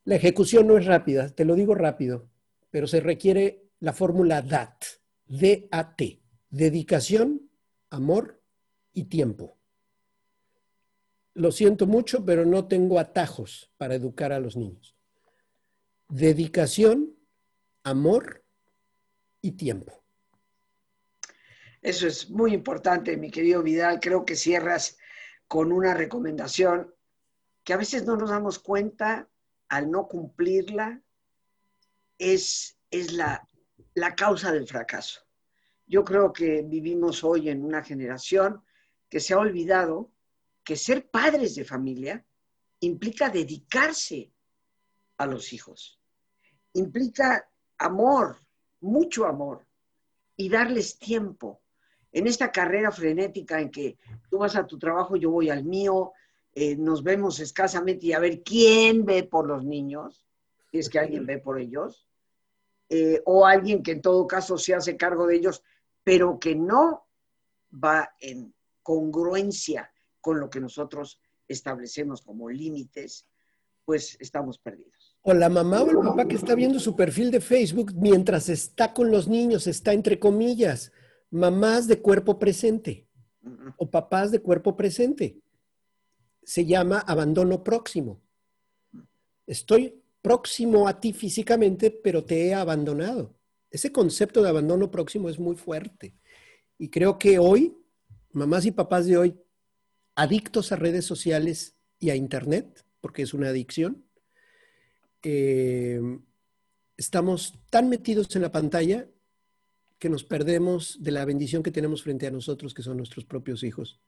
La 0.05 0.17
ejecución 0.17 0.67
no 0.67 0.77
es 0.77 0.85
rápida, 0.85 1.31
te 1.31 1.47
lo 1.47 1.55
digo 1.55 1.75
rápido, 1.75 2.29
pero 2.71 2.87
se 2.87 3.01
requiere 3.01 3.71
la 3.81 3.95
fórmula 3.95 4.43
DAT, 4.43 4.85
D-A-T, 5.27 6.21
dedicación, 6.51 7.49
amor 7.89 8.43
y 8.93 9.05
tiempo 9.05 9.59
lo 11.39 11.53
siento 11.53 11.87
mucho, 11.87 12.25
pero 12.25 12.45
no 12.45 12.67
tengo 12.67 12.99
atajos 12.99 13.71
para 13.77 13.95
educar 13.95 14.33
a 14.33 14.41
los 14.41 14.57
niños. 14.57 14.97
Dedicación, 16.09 17.17
amor 17.85 18.45
y 19.41 19.53
tiempo. 19.53 20.05
Eso 21.89 22.07
es 22.07 22.29
muy 22.29 22.53
importante, 22.53 23.17
mi 23.17 23.31
querido 23.31 23.63
Vidal. 23.63 23.99
Creo 23.99 24.27
que 24.27 24.37
cierras 24.37 24.99
con 25.47 25.73
una 25.73 25.95
recomendación 25.95 26.95
que 27.65 27.73
a 27.73 27.79
veces 27.79 28.05
no 28.05 28.15
nos 28.15 28.29
damos 28.29 28.59
cuenta 28.59 29.27
al 29.71 29.91
no 29.91 30.07
cumplirla 30.07 31.01
es, 32.19 32.79
es 32.91 33.15
la, 33.15 33.49
la 33.95 34.15
causa 34.15 34.53
del 34.53 34.69
fracaso. 34.69 35.23
Yo 35.87 36.05
creo 36.05 36.31
que 36.31 36.61
vivimos 36.61 37.25
hoy 37.25 37.49
en 37.49 37.65
una 37.65 37.83
generación 37.83 38.63
que 39.09 39.19
se 39.19 39.33
ha 39.33 39.39
olvidado 39.39 40.13
que 40.63 40.77
ser 40.77 41.09
padres 41.09 41.55
de 41.55 41.65
familia 41.65 42.23
implica 42.81 43.31
dedicarse 43.31 44.31
a 45.17 45.25
los 45.25 45.55
hijos, 45.55 45.99
implica 46.75 47.49
amor, 47.79 48.37
mucho 48.79 49.25
amor, 49.25 49.67
y 50.37 50.51
darles 50.51 50.99
tiempo. 50.99 51.63
En 52.19 52.27
esta 52.27 52.51
carrera 52.51 52.91
frenética 52.91 53.61
en 53.61 53.71
que 53.71 53.97
tú 54.29 54.39
vas 54.39 54.57
a 54.57 54.67
tu 54.67 54.77
trabajo, 54.77 55.15
yo 55.15 55.31
voy 55.31 55.51
al 55.51 55.63
mío, 55.63 56.15
eh, 56.53 56.75
nos 56.75 57.05
vemos 57.05 57.39
escasamente 57.39 58.07
y 58.07 58.13
a 58.13 58.19
ver 58.19 58.43
quién 58.43 59.05
ve 59.05 59.23
por 59.23 59.47
los 59.47 59.65
niños, 59.65 60.27
si 60.69 60.79
es 60.79 60.89
que 60.89 60.99
alguien 60.99 61.27
ve 61.27 61.39
por 61.39 61.61
ellos, 61.61 62.09
eh, 62.89 63.23
o 63.25 63.47
alguien 63.47 63.85
que 63.85 63.93
en 63.93 64.03
todo 64.03 64.27
caso 64.27 64.59
se 64.59 64.75
hace 64.75 64.97
cargo 64.97 65.29
de 65.29 65.37
ellos, 65.37 65.63
pero 66.03 66.41
que 66.41 66.57
no 66.57 67.07
va 67.73 68.11
en 68.19 68.53
congruencia 68.83 69.93
con 70.21 70.41
lo 70.41 70.51
que 70.51 70.59
nosotros 70.59 71.21
establecemos 71.47 72.23
como 72.23 72.51
límites, 72.51 73.29
pues 73.85 74.17
estamos 74.19 74.59
perdidos. 74.59 75.17
O 75.23 75.33
la 75.35 75.49
mamá 75.49 75.83
o 75.83 75.91
el 75.91 75.99
papá 75.99 76.27
que 76.27 76.35
está 76.35 76.57
viendo 76.57 76.81
su 76.81 76.97
perfil 76.97 77.31
de 77.31 77.41
Facebook 77.41 77.93
mientras 77.95 78.49
está 78.49 78.93
con 78.93 79.13
los 79.13 79.29
niños, 79.29 79.69
está 79.69 79.93
entre 79.93 80.19
comillas, 80.19 80.91
mamás 81.31 81.87
de 81.87 82.01
cuerpo 82.01 82.39
presente 82.39 83.07
o 83.77 83.91
papás 83.91 84.31
de 84.31 84.41
cuerpo 84.41 84.77
presente. 84.77 85.39
Se 86.43 86.65
llama 86.65 86.99
abandono 87.01 87.63
próximo. 87.63 88.21
Estoy 89.47 90.03
próximo 90.23 90.89
a 90.89 91.01
ti 91.01 91.13
físicamente, 91.13 91.91
pero 91.91 92.25
te 92.25 92.47
he 92.47 92.55
abandonado. 92.55 93.35
Ese 93.71 93.93
concepto 93.93 94.43
de 94.43 94.49
abandono 94.49 94.91
próximo 94.91 95.29
es 95.29 95.39
muy 95.39 95.57
fuerte. 95.57 96.15
Y 96.79 96.89
creo 96.89 97.19
que 97.19 97.39
hoy, 97.39 97.77
mamás 98.33 98.65
y 98.65 98.71
papás 98.71 99.07
de 99.07 99.17
hoy, 99.19 99.41
adictos 100.15 100.73
a 100.73 100.77
redes 100.77 101.05
sociales 101.05 101.77
y 101.99 102.11
a 102.11 102.17
Internet, 102.17 102.85
porque 103.01 103.23
es 103.23 103.35
una 103.35 103.49
adicción, 103.49 104.05
eh, 105.23 106.01
estamos 106.97 107.59
tan 107.71 107.89
metidos 107.89 108.35
en 108.37 108.43
la 108.43 108.53
pantalla 108.53 109.09
que 109.99 110.09
nos 110.09 110.25
perdemos 110.25 110.99
de 111.01 111.11
la 111.11 111.25
bendición 111.25 111.63
que 111.63 111.71
tenemos 111.71 112.03
frente 112.03 112.27
a 112.27 112.31
nosotros, 112.31 112.75
que 112.75 112.83
son 112.83 112.97
nuestros 112.97 113.25
propios 113.25 113.63
hijos. 113.63 114.01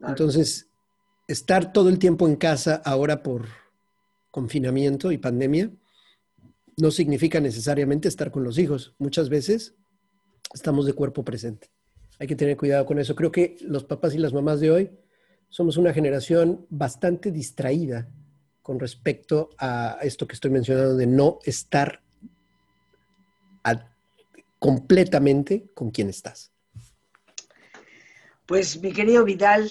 Entonces, 0.00 0.68
estar 1.28 1.72
todo 1.72 1.88
el 1.88 1.98
tiempo 1.98 2.26
en 2.26 2.36
casa 2.36 2.76
ahora 2.84 3.22
por 3.22 3.46
confinamiento 4.30 5.12
y 5.12 5.18
pandemia 5.18 5.70
no 6.76 6.90
significa 6.90 7.40
necesariamente 7.40 8.08
estar 8.08 8.30
con 8.30 8.44
los 8.44 8.58
hijos. 8.58 8.94
Muchas 8.98 9.28
veces 9.28 9.74
estamos 10.52 10.86
de 10.86 10.92
cuerpo 10.92 11.24
presente. 11.24 11.70
Hay 12.18 12.26
que 12.26 12.36
tener 12.36 12.56
cuidado 12.56 12.86
con 12.86 12.98
eso. 12.98 13.14
Creo 13.14 13.30
que 13.30 13.56
los 13.60 13.84
papás 13.84 14.14
y 14.14 14.18
las 14.18 14.32
mamás 14.32 14.60
de 14.60 14.70
hoy 14.70 14.90
somos 15.48 15.76
una 15.76 15.92
generación 15.92 16.66
bastante 16.70 17.30
distraída 17.30 18.08
con 18.62 18.80
respecto 18.80 19.50
a 19.58 19.98
esto 20.02 20.26
que 20.26 20.34
estoy 20.34 20.50
mencionando 20.50 20.96
de 20.96 21.06
no 21.06 21.38
estar 21.44 22.00
completamente 24.64 25.70
con 25.74 25.90
quien 25.90 26.08
estás. 26.08 26.50
Pues 28.46 28.80
mi 28.80 28.94
querido 28.94 29.22
Vidal, 29.22 29.70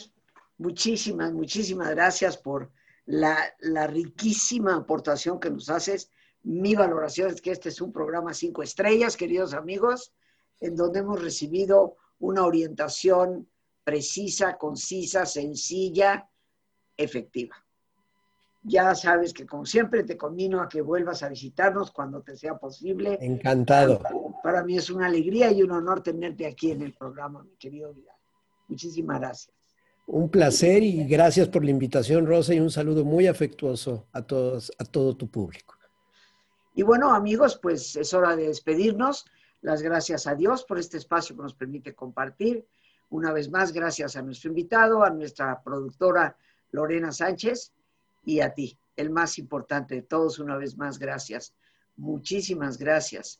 muchísimas, 0.60 1.34
muchísimas 1.34 1.90
gracias 1.90 2.38
por 2.38 2.72
la, 3.08 3.36
la 3.62 3.88
riquísima 3.88 4.76
aportación 4.76 5.40
que 5.40 5.50
nos 5.50 5.72
haces. 5.72 6.12
Mi 6.44 6.76
valoración 6.76 7.32
es 7.32 7.42
que 7.42 7.50
este 7.50 7.70
es 7.70 7.82
un 7.82 7.92
programa 7.92 8.36
cinco 8.36 8.62
estrellas, 8.62 9.18
queridos 9.18 9.56
amigos, 9.56 10.14
en 10.60 10.76
donde 10.76 11.00
hemos 11.00 11.20
recibido 11.20 11.96
una 12.20 12.46
orientación 12.46 13.50
precisa, 13.84 14.60
concisa, 14.60 15.26
sencilla, 15.26 16.30
efectiva. 16.96 17.56
Ya 18.62 18.94
sabes 18.94 19.34
que 19.34 19.48
como 19.48 19.66
siempre 19.66 20.04
te 20.04 20.18
convino 20.18 20.62
a 20.62 20.70
que 20.70 20.84
vuelvas 20.84 21.24
a 21.24 21.30
visitarnos 21.30 21.90
cuando 21.90 22.22
te 22.22 22.38
sea 22.38 22.60
posible. 22.60 23.18
Encantado. 23.20 24.00
Para 24.44 24.62
mí 24.62 24.76
es 24.76 24.90
una 24.90 25.06
alegría 25.06 25.54
y 25.54 25.64
un 25.64 25.72
honor 25.72 26.04
tenerte 26.04 26.46
aquí 26.46 26.72
en 26.72 26.82
el 26.82 26.94
programa, 26.94 27.42
mi 27.44 27.56
querido 27.56 27.94
Vidal. 27.94 28.18
Muchísimas 28.68 29.18
gracias. 29.18 29.56
Un 30.06 30.30
placer 30.30 30.84
y 30.84 31.06
gracias 31.06 31.48
por 31.48 31.64
la 31.64 31.72
invitación, 31.72 32.28
Rosa, 32.28 32.54
y 32.54 32.60
un 32.60 32.70
saludo 32.70 33.06
muy 33.06 33.28
afectuoso 33.28 34.06
a 34.12 34.22
todos, 34.22 34.70
a 34.78 34.84
todo 34.84 35.16
tu 35.16 35.32
público. 35.32 35.76
Y 36.76 36.84
bueno, 36.84 37.16
amigos, 37.16 37.58
pues 37.58 37.96
es 37.96 38.14
hora 38.14 38.36
de 38.36 38.48
despedirnos. 38.48 39.26
Las 39.62 39.82
gracias 39.82 40.28
a 40.28 40.36
Dios 40.36 40.66
por 40.66 40.78
este 40.78 40.98
espacio 40.98 41.38
que 41.38 41.44
nos 41.44 41.54
permite 41.54 41.96
compartir. 41.96 42.68
Una 43.12 43.32
vez 43.32 43.50
más, 43.50 43.72
gracias 43.72 44.18
a 44.18 44.22
nuestro 44.22 44.50
invitado, 44.50 45.06
a 45.06 45.10
nuestra 45.10 45.64
productora 45.64 46.36
Lorena 46.72 47.14
Sánchez 47.14 47.72
y 48.26 48.42
a 48.42 48.54
ti, 48.54 48.78
el 48.98 49.10
más 49.10 49.40
importante 49.40 49.96
de 49.96 50.02
todos, 50.02 50.38
una 50.40 50.58
vez 50.58 50.76
más, 50.76 51.00
gracias. 51.00 51.54
Muchísimas 51.96 52.78
gracias 52.78 53.40